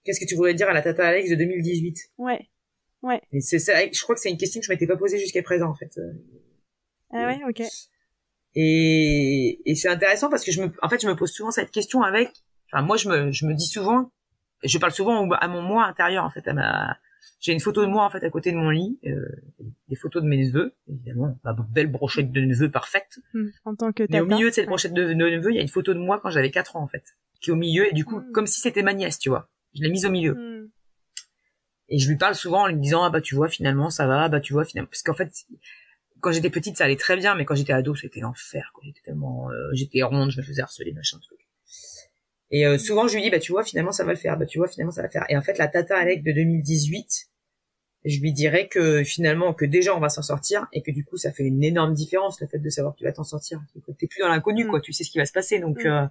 [0.03, 2.47] Qu'est-ce que tu voudrais dire à la Tata Alex de 2018 Ouais.
[3.32, 5.41] Et c'est ça, je crois que c'est une question que je m'étais pas posée jusqu'à
[5.43, 5.97] présent en fait.
[5.97, 6.12] Euh,
[7.12, 7.62] Ah ouais, ok.
[8.56, 11.72] Et, et c'est intéressant parce que je me, en fait, je me pose souvent cette
[11.72, 12.32] question avec,
[12.72, 14.12] enfin, moi, je me, je me dis souvent,
[14.64, 16.97] je parle souvent à mon moi intérieur, en fait, à ma,
[17.39, 19.26] j'ai une photo de moi, en fait, à côté de mon lit, euh,
[19.88, 23.20] des photos de mes neveux, évidemment, ma belle brochette de neveux parfaite.
[23.34, 23.47] Mm.
[23.66, 24.36] En tant que Mais au tata.
[24.36, 26.32] milieu de cette brochette de, de neveux, il y a une photo de moi quand
[26.32, 27.04] j'avais 4 ans, en fait,
[27.39, 28.32] qui est au milieu, et du coup, Mm.
[28.34, 29.47] comme si c'était ma nièce, tu vois.
[29.76, 30.34] Je l'ai mise au milieu.
[30.34, 30.59] Mm.
[31.90, 34.30] Et je lui parle souvent en lui disant, ah bah, tu vois, finalement, ça va,
[34.30, 35.32] bah, tu vois, finalement, parce qu'en fait,
[36.22, 38.84] quand j'étais petite, ça allait très bien, mais quand j'étais ado, c'était l'enfer, quoi.
[38.86, 41.40] J'étais tellement, euh, j'étais ronde, je me faisais harceler, machin, truc.
[42.52, 44.46] Et euh, souvent, je lui dis, bah, tu vois, finalement, ça va le faire, bah,
[44.46, 45.26] tu vois, finalement, ça va le faire.
[45.30, 47.28] Et en fait, la Tata Alec de 2018,
[48.06, 51.18] je lui dirais que finalement, que déjà, on va s'en sortir, et que du coup,
[51.18, 53.62] ça fait une énorme différence, le fait de savoir que tu vas t'en sortir.
[54.00, 54.70] T'es plus dans l'inconnu, Mm.
[54.70, 55.88] quoi, tu sais ce qui va se passer, donc, Mm.
[55.88, 56.06] euh,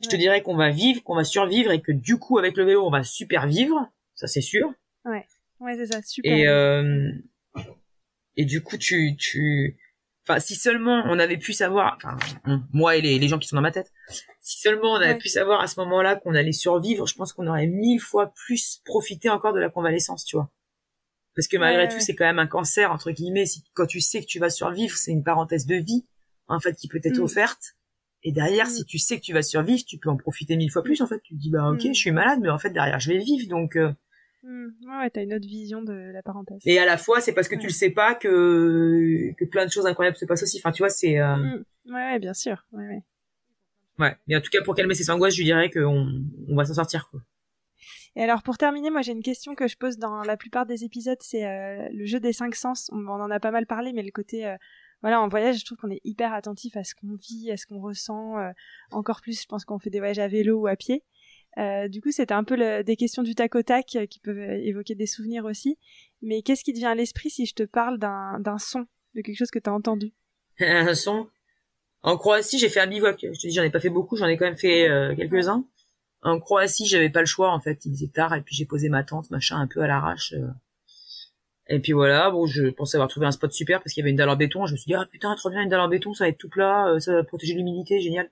[0.00, 2.64] je te dirais qu'on va vivre, qu'on va survivre, et que du coup, avec le
[2.64, 4.72] vélo, on va super vivre, ça c'est sûr.
[5.04, 5.26] Ouais,
[5.76, 6.32] c'est ça, super.
[6.32, 7.10] Et euh,
[8.36, 9.78] et du coup tu tu
[10.26, 13.46] enfin si seulement on avait pu savoir enfin on- moi et les, les gens qui
[13.48, 13.92] sont dans ma tête
[14.40, 15.18] si seulement on avait Ouais.
[15.18, 18.80] pu savoir à ce moment-là qu'on allait survivre je pense qu'on aurait mille fois plus
[18.84, 20.50] profité encore de la convalescence tu vois
[21.36, 22.00] parce que malgré Ouais, tout ouais.
[22.00, 24.96] c'est quand même un cancer entre guillemets si quand tu sais que tu vas survivre
[24.96, 26.06] c'est une parenthèse de vie
[26.48, 27.24] en fait qui peut être Mm.
[27.24, 27.76] offerte
[28.22, 28.70] et derrière Mm.
[28.70, 31.06] si tu sais que tu vas survivre tu peux en profiter mille fois plus en
[31.06, 31.88] fait tu te dis bah ok Mm.
[31.94, 33.92] je suis malade mais en fait derrière je vais vivre donc euh,
[34.42, 34.68] Mm.
[34.98, 36.60] Ouais, t'as une autre vision de la parenthèse.
[36.64, 39.70] et à la fois, c'est parce que tu le sais pas que que plein de
[39.70, 40.58] choses incroyables se passent aussi.
[40.58, 41.64] Enfin, tu vois, c'est euh, Mm.
[41.86, 42.64] Ouais, ouais, bien sûr.
[42.72, 43.02] Ouais, ouais.
[43.98, 44.16] ouais.
[44.26, 46.74] Mais en tout cas, pour calmer ses angoisses, je lui dirais qu'on on va s'en
[46.74, 47.08] sortir.
[47.10, 47.20] Quoi.
[48.14, 50.84] Et alors pour terminer, moi j'ai une question que je pose dans la plupart des
[50.84, 52.90] épisodes, c'est euh, le jeu des cinq sens.
[52.92, 54.54] On, on en a pas mal parlé, mais le côté, euh,
[55.00, 57.66] voilà, en voyage, je trouve qu'on est hyper attentif à ce qu'on vit, à ce
[57.66, 58.38] qu'on ressent.
[58.38, 58.50] euh,
[58.90, 61.02] encore plus, je pense qu'on fait des voyages à vélo ou à pied.
[61.58, 64.20] Euh, du coup, c'était un peu le- des questions du tac au tac euh, qui
[64.20, 65.78] peuvent euh, évoquer des souvenirs aussi.
[66.22, 69.20] Mais qu'est-ce qui te vient à l'esprit si je te parle d'un d'un son, de
[69.20, 70.12] quelque chose que t'as entendu?
[70.60, 71.28] Un son?
[72.02, 73.20] En Croatie, j'ai fait un bivouac.
[73.22, 75.64] Je te dis, j'en ai pas fait beaucoup, j'en ai quand même fait euh, quelques-uns.
[76.22, 77.84] En Croatie, j'avais pas le choix en fait.
[77.84, 80.34] Il était tard et puis j'ai posé ma tente, machin, un peu à l'arrache.
[81.68, 84.10] Et puis voilà, bon, je pensais avoir trouvé un spot super parce qu'il y avait
[84.10, 84.66] une dalle en béton.
[84.66, 86.38] Je me suis dit, ah putain, trop bien, une dalle en béton, ça va être
[86.38, 88.30] tout plat, ça va protéger l'humidité, génial.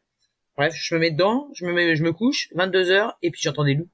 [0.61, 3.65] Bref, je me mets dedans, je me je me couche, 22 heures, et puis j'entends
[3.65, 3.89] des loups.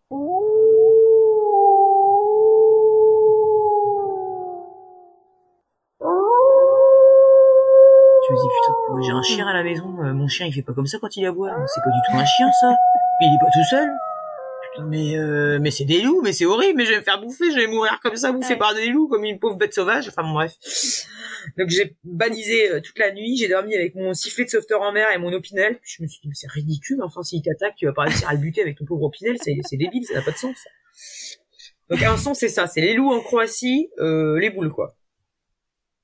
[8.26, 10.62] Je me dis, putain, j'ai un chien à la maison, euh, mon chien il fait
[10.62, 12.74] pas comme ça quand il aboie, c'est pas du tout un chien ça,
[13.20, 13.88] il est pas tout seul.
[14.88, 17.50] Mais euh, mais c'est des loups, mais c'est horrible, mais je vais me faire bouffer,
[17.50, 18.58] je vais mourir comme ça, bouffé Ouais.
[18.58, 20.52] par des loups, comme une pauvre bête sauvage, enfin bon, bref.
[21.58, 24.92] Donc j'ai balisé euh, toute la nuit, j'ai dormi avec mon sifflet de sauveteur en
[24.92, 27.74] mer et mon opinel, puis je me suis dit, mais c'est ridicule, enfin s'il t'attaque,
[27.76, 30.14] tu vas pas réussir à le buter avec ton pauvre opinel, c'est c'est débile, ça
[30.14, 30.56] n'a pas de sens.
[31.88, 34.96] Donc un son c'est ça, c'est les loups en Croatie, euh, les boules quoi.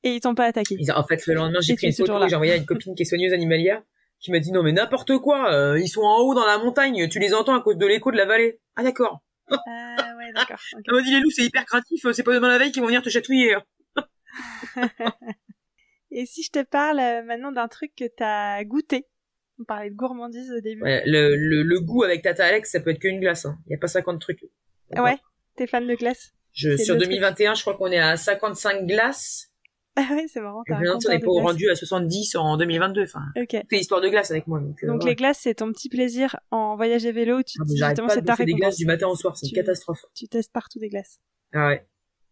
[0.05, 0.77] Et ils t'ont pas attaqué.
[0.81, 2.95] Ils- En fait, le lendemain, j'ai Et pris une photo j'ai envoyée à une copine
[2.95, 3.83] qui est soigneuse animalière,
[4.21, 7.09] qui m'a dit non mais n'importe quoi, euh, ils sont en haut dans la montagne,
[7.09, 8.61] tu les entends à cause de l'écho de la vallée.
[8.77, 9.23] Ah d'accord.
[9.49, 10.59] Ah ouais, d'accord.
[10.75, 10.83] ok.
[10.87, 12.81] Elle m'a dit les loups c'est hyper craintif, euh, c'est pas demain la veille qu'ils
[12.83, 13.55] vont venir te chatouiller.
[13.55, 13.65] hein.
[16.11, 19.07] Et si je te parle euh, maintenant d'un truc que t'as goûté
[19.61, 20.83] On parlait de gourmandise au début.
[20.83, 23.47] Ouais, le, le, le goût avec Tata Alex, ça peut être qu'une glace.
[23.47, 23.59] Hein.
[23.69, 24.45] Y a pas 50 trucs.
[24.95, 25.19] Ah ouais
[25.57, 29.52] T'es fan de glace Je, sur le 2021, je crois qu'on est à 55 glaces.
[29.97, 30.63] Ah oui, c'est marrant.
[30.71, 33.03] Un on de pas rendu à 70 en 2022.
[33.05, 33.57] Enfin, Ok.
[33.71, 34.59] c'est histoire de glace avec moi.
[34.59, 37.43] Donc, euh, Donc les glaces, c'est ton petit plaisir en voyage à vélo.
[37.43, 39.37] Tu Ah, justement, pas c'est de ta des glaces du matin au soir.
[39.37, 40.05] C'est une catastrophe.
[40.15, 41.21] Tu testes partout des glaces.
[41.53, 41.87] Ah ouais.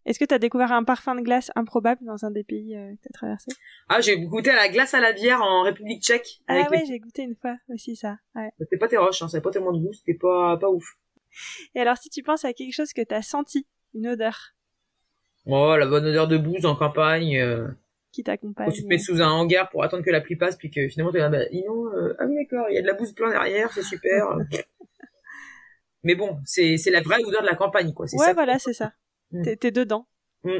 [0.07, 2.89] Est-ce que tu as découvert un parfum de glace improbable dans un des pays euh,
[2.95, 3.51] que tu as traversé?
[3.87, 6.41] Ah, j'ai goûté à la glace à la bière en République tchèque.
[6.47, 8.17] Ah avec ouais, les- j'ai goûté une fois aussi ça.
[8.33, 8.49] Ouais.
[8.57, 10.95] C'était pas tes roches, hein, ça avait pas tellement de goût, c'était pas, pas ouf.
[11.75, 14.55] Et alors si tu penses à quelque chose que tu as senti, une odeur
[15.45, 17.37] Oh, la bonne odeur de bouse en campagne.
[17.37, 17.67] euh,
[18.11, 18.71] qui t'accompagne.
[18.71, 21.11] tu te mets sous un hangar pour attendre que la pluie passe, puis que finalement
[21.13, 23.71] t'es là, bah, euh, ah oui d'accord, il y a de la bouse plein derrière,
[23.71, 24.27] c'est super.
[26.03, 28.07] Mais bon, c'est c'est la vraie odeur de la campagne, quoi.
[28.07, 28.33] C'est Ouais, ça.
[28.33, 28.93] voilà, c'est ça.
[29.31, 29.55] Mm.
[29.59, 30.07] T'es, dedans.
[30.43, 30.59] Mm.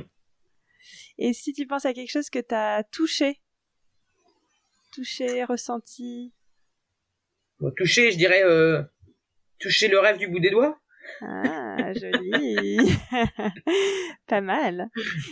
[1.18, 3.42] Et si tu penses à quelque chose que tu as touché,
[4.94, 6.34] touché, ressenti,
[7.60, 8.82] Bon, toucher, je dirais, euh,
[9.60, 10.80] toucher le rêve du bout des doigts.
[11.22, 12.78] Ah, joli.
[14.28, 14.90] Pas mal.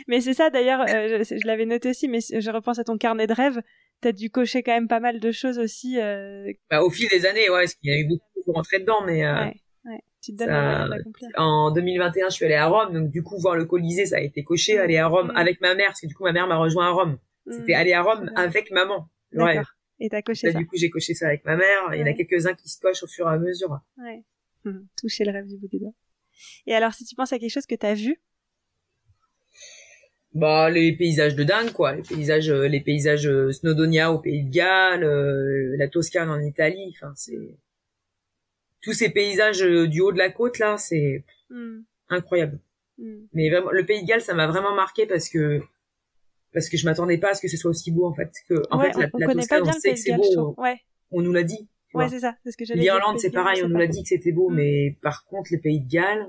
[0.07, 2.97] Mais c'est ça d'ailleurs, euh, je, je l'avais noté aussi, mais je repense à ton
[2.97, 3.61] carnet de rêves.
[4.01, 5.99] T'as dû cocher quand même pas mal de choses aussi.
[5.99, 8.79] euh, Bah, au fil des années, ouais, parce qu'il y a eu beaucoup pour rentrer
[8.79, 9.53] dedans, mais euh, Ouais.
[9.85, 9.99] ouais.
[10.23, 13.55] Tu te donnes ça- en 2021, je suis allée à Rome, donc du coup, voir
[13.55, 15.37] le Colisée, ça a été coché, aller à Rome Mm.
[15.37, 17.17] avec ma mère, parce que du coup, ma mère m'a rejoint à Rome.
[17.49, 19.07] C'était Hmm, aller à Rome avec maman.
[19.33, 19.55] Rêve.
[19.55, 19.71] D'accord.
[19.99, 20.59] Et t'as coché Là, ça.
[20.59, 21.89] du coup, j'ai coché ça avec ma mère.
[21.93, 23.79] Il y en a quelques-uns qui se cochent au fur et à mesure.
[23.97, 24.23] Ouais.
[24.65, 25.93] Hmm, Toucher le rêve du bout des doigts.
[26.67, 28.21] Et alors, si tu penses à quelque chose que t'as vu,
[30.33, 31.95] Bah, les paysages de dingue, quoi.
[31.95, 36.39] Les paysages, euh, les paysages euh, Snowdonia au Pays de Galles, euh, la Toscane en
[36.39, 36.93] Italie.
[36.95, 37.57] Enfin, c'est
[38.81, 41.79] tous ces paysages du haut de la côte là, c'est hmm,
[42.09, 42.59] incroyable.
[42.97, 45.61] hmm, Mais vraiment, le Pays de Galles, ça m'a vraiment marqué parce que
[46.53, 48.31] parce que je m'attendais pas à ce que ce soit aussi beau en fait.
[48.47, 49.89] Que en ouais, fait, la, on, on la connaît Toscane, pas bien on le sait
[49.93, 50.53] pays que de c'est beau.
[50.57, 50.79] Ouais,
[51.11, 51.67] On nous l'a dit.
[51.93, 52.35] Ouais, c'est ça.
[52.43, 52.75] C'est ce que dire.
[52.75, 54.55] L'Irlande, c'est pareil, on nous l'a dit que c'était beau, Mm.
[54.55, 56.27] mais par contre, le Pays de Galles,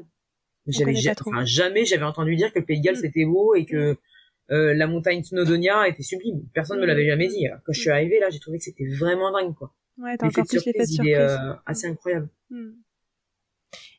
[0.66, 0.94] j'avais
[1.26, 3.00] enfin, jamais j'avais entendu dire que le Pays de Galles Mm.
[3.00, 3.96] c'était beau et que
[4.50, 6.42] euh, la montagne Snowdonia était sublime.
[6.54, 6.88] Personne ne me Mm.
[6.88, 7.46] l'avait jamais dit.
[7.46, 9.72] Alors, quand je suis arrivée là, j'ai trouvé que c'était vraiment dingue, quoi.
[9.98, 12.28] Ouais, t'as encore plus l'effet de surprise, il est euh, assez incroyable.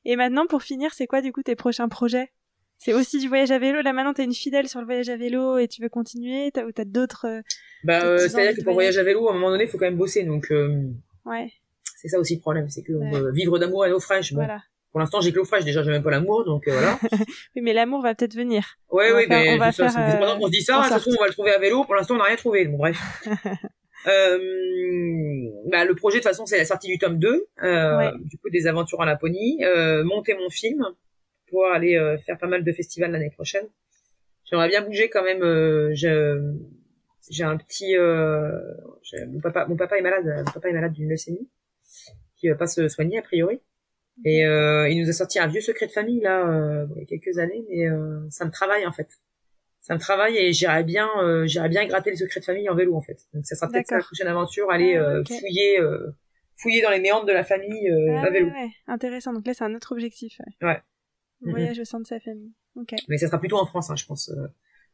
[0.05, 2.31] Et maintenant, pour finir, c'est quoi du coup tes prochains projets?
[2.77, 3.81] C'est aussi du voyage à vélo.
[3.81, 6.47] Là maintenant, t'es une fidèle sur le voyage à vélo et tu veux continuer?
[6.65, 7.41] Ou t'as d'autres euh,
[7.83, 8.97] Bah, euh, c'est-à-dire que pour voyage?
[8.97, 10.23] à vélo, à un moment donné, il faut quand même bosser.
[10.23, 10.89] Donc, euh,
[11.25, 11.51] Ouais,
[11.97, 13.13] c'est ça aussi le problème, c'est que Ouais.
[13.15, 14.33] euh, vivre d'amour et d'eau fraîche.
[14.33, 14.61] Bon, voilà.
[14.91, 15.63] pour l'instant, j'ai que l'eau fraîche.
[15.65, 16.99] Déjà, j'ai même pas l'amour, donc euh, voilà.
[17.55, 18.63] Oui, mais l'amour va peut-être venir.
[18.89, 20.83] Ouais, On oui, mais on va ça, faire, ça ans euh, qu'on se dit ça,
[20.89, 21.83] ça se trouve, on va le trouver à vélo.
[21.85, 22.65] Pour l'instant, on n'a rien trouvé.
[22.65, 22.97] Bon, bref.
[24.07, 24.39] euh,
[25.67, 28.11] bah, le projet, de toute façon, c'est la sortie du tome 2, euh, Ouais.
[28.25, 30.83] du coup, des aventures en Laponie, euh, monter mon film,
[31.49, 33.65] pour aller euh, faire pas mal de festivals l'année prochaine.
[34.49, 35.43] J'aimerais bien bouger quand même.
[35.43, 36.53] Euh, je-
[37.29, 38.51] j'ai un petit, euh,
[39.27, 41.49] mon papa, mon papa est malade, mon papa est malade d'une leucémie,
[42.37, 43.61] qui va pas se soigner a priori.
[44.25, 47.03] Et euh, il nous a sorti un vieux secret de famille là, euh, il y
[47.03, 49.07] a quelques années, mais euh, ça me travaille en fait.
[49.79, 52.75] Ça me travaille et j'irais bien, euh, j'irais bien gratter le secret de famille en
[52.75, 53.17] vélo en fait.
[53.33, 56.11] Donc ça sera peut-être ça la prochaine aventure, aller Ah, euh, fouiller, euh,
[56.57, 58.47] fouiller dans les méandres de la famille euh, Ah, à vélo.
[58.47, 58.69] ouais, ouais.
[58.87, 59.33] Intéressant.
[59.33, 60.39] Donc là, c'est un autre objectif.
[60.61, 60.67] Ouais.
[60.67, 60.81] Ouais.
[61.41, 61.51] Mhm.
[61.51, 62.53] Voyage au sein de sa famille.
[62.75, 62.93] Ok.
[63.07, 64.31] Mais ça sera plutôt en France, hein, je pense.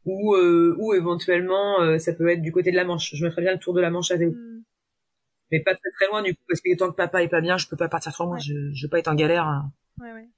[0.08, 3.14] Ou euh, ou éventuellement euh, ça peut être du côté de la Manche.
[3.14, 4.62] Je me ferais bien le tour de la Manche à vélo, Hmm.
[5.52, 7.56] mais pas très très loin du coup parce que tant que papa est pas bien,
[7.58, 8.34] je peux pas partir trop loin.
[8.36, 8.40] Ouais.
[8.40, 9.46] Je, je veux pas être en galère.
[9.46, 9.70] hein.
[10.00, 10.28] Ouais, ouais.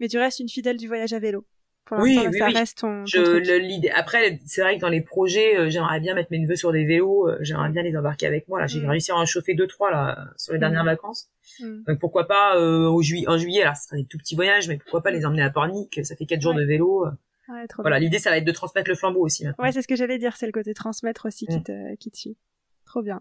[0.00, 1.46] Mais tu restes une fidèle du voyage à vélo.
[1.86, 2.54] Pour Oui, oui, ça oui.
[2.54, 3.90] reste ton, Je ton le- l'idée.
[3.90, 6.86] Après, c'est vrai que dans les projets, euh, j'aimerais bien mettre mes neveux sur des
[6.86, 7.28] vélos.
[7.28, 8.58] euh, j'aimerais bien les embarquer avec moi.
[8.58, 8.88] Là, j'ai Mm.
[8.88, 10.86] réussi à en chauffer deux trois là sur les dernières Mm.
[10.86, 11.28] vacances.
[11.60, 11.82] Hmm.
[11.86, 13.62] Donc pourquoi pas euh, au juillet, en juillet.
[13.64, 16.16] Alors, ce sera des tout petits voyages, mais pourquoi pas les emmener à Pornic Ça
[16.16, 17.04] fait quatre jours de vélo.
[17.48, 19.44] Ouais, trop Voilà, l'idée, ça va être de transmettre le flambeau aussi.
[19.44, 19.64] Maintenant.
[19.64, 20.36] Ouais, c'est ce que j'allais dire.
[20.36, 21.62] C'est le côté transmettre aussi qui Mm.
[21.62, 22.36] te, qui te suit.
[22.86, 23.20] Trop bien.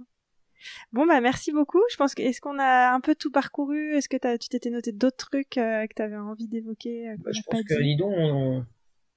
[0.93, 1.82] Bon, bah, merci beaucoup.
[1.91, 3.95] Je pense que, est-ce qu'on a un peu tout parcouru?
[3.95, 7.09] Est-ce que tu t'étais noté d'autres trucs, euh, que t'avais envie d'évoquer?
[7.09, 8.65] euh, Bah, je pense que donc, on,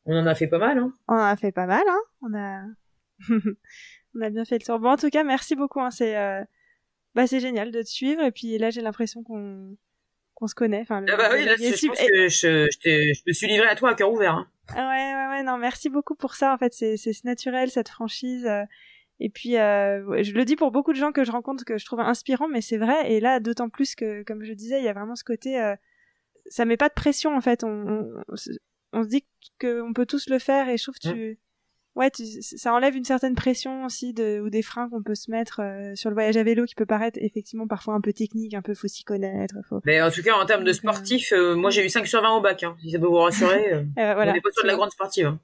[0.07, 0.79] on en a fait pas mal.
[0.79, 0.93] Hein.
[1.07, 2.01] On en a fait pas mal, hein.
[2.23, 2.65] On a,
[4.17, 4.79] on a bien fait le tour.
[4.81, 5.91] Bon, en tout cas, merci beaucoup, hein.
[5.93, 6.43] C'est, euh,
[7.15, 8.23] bah, c'est génial de te suivre.
[8.25, 9.77] Et puis là, j'ai l'impression qu'on,
[10.35, 10.81] qu'on se connaît.
[10.81, 13.23] Enfin, le- Ah bah oui, là, je si- pense et- que je, je, t'ai- je
[13.27, 14.35] me suis livré à toi à cœur ouvert.
[14.35, 14.49] Hein.
[14.75, 16.53] Ouais, ouais, ouais, non, merci beaucoup pour ça.
[16.53, 18.47] En fait, c'est, c'est naturel, cette franchise.
[18.47, 18.65] euh,
[19.21, 21.85] Et puis, euh, je le dis pour beaucoup de gens que je rencontre, que je
[21.85, 23.13] trouve inspirant, mais c'est vrai.
[23.13, 25.75] Et là, d'autant plus que, comme je disais, il y a vraiment ce côté, euh,
[26.47, 27.65] ça met pas de pression, en fait.
[27.65, 28.51] On, on, on se-
[28.93, 29.25] on se dit
[29.61, 31.39] qu'on peut tous le faire, et je trouve que tu,
[31.97, 35.31] ouais, tu, ça enlève une certaine pression aussi de, ou des freins qu'on peut se
[35.31, 38.55] mettre euh, sur le voyage à vélo, qui peut paraître effectivement parfois un peu technique,
[38.55, 39.81] un peu faut s'y connaître, faut.
[39.85, 42.23] Mais en tout cas, en termes de euh, sportif, euh, moi j'ai eu 5 sur
[42.23, 42.63] 20 au bac.
[42.63, 43.73] Hein, si ça peut vous rassurer.
[43.75, 44.31] euh, Euh, voilà.
[44.31, 45.27] on n'est pas sur de la grande sportive.
[45.27, 45.41] Hein.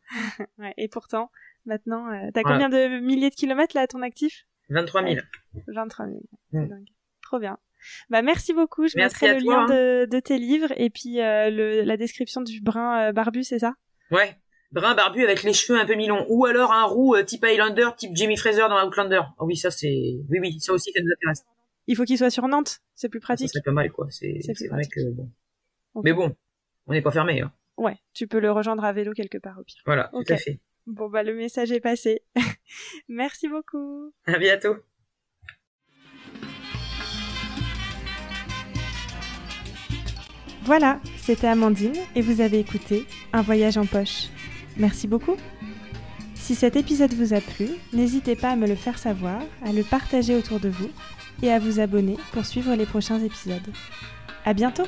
[0.59, 1.31] Ouais, et pourtant,
[1.67, 4.45] maintenant, t'as combien de milliers de kilomètres là à ton actif?
[4.69, 5.17] 23 000.
[5.69, 6.19] 23 000.
[6.53, 6.69] C'est Mm.
[6.69, 6.87] dingue.
[7.23, 7.59] Trop bien.
[8.11, 8.87] Bah merci beaucoup.
[8.87, 9.67] Je Merci mettrai le toi, lien hein.
[9.67, 13.59] de, de tes livres et puis euh, le, la description du brun euh, barbu, c'est
[13.59, 13.75] ça?
[14.13, 14.37] Ouais.
[14.73, 16.27] Brun barbu avec les cheveux un peu mi-longs.
[16.29, 19.20] Ou alors un roux euh, type Highlander, type Jamie Fraser dans Outlander.
[19.39, 20.16] Oh oui, ça c'est...
[20.31, 21.45] Oui, oui, ça aussi, ça nous intéresse.
[21.87, 23.49] Il faut qu'il soit sur Nantes, c'est plus Ça pratique.
[23.51, 24.07] serait pas mal, quoi.
[24.11, 25.01] C'est C'est c'est vrai que...
[25.11, 25.31] Bon.
[26.05, 26.35] Mais bon,
[26.87, 27.41] on n'est pas fermé.
[27.43, 27.53] Hein.
[27.77, 29.83] Ouais, tu peux le rejoindre à vélo quelque part au pire.
[29.85, 30.61] Voilà, tout à fait.
[30.87, 32.23] Bon bah le message est passé.
[33.09, 34.12] Merci beaucoup.
[34.27, 34.77] À bientôt.
[40.64, 44.29] Voilà, c'était Amandine et vous avez écouté Un voyage en poche.
[44.77, 45.37] Merci beaucoup.
[46.35, 49.85] Si cet épisode vous a plu, n'hésitez pas à me le faire savoir, à le
[49.85, 50.91] partager autour de vous
[51.43, 53.73] et à vous abonner pour suivre les prochains épisodes.
[54.45, 54.85] À bientôt!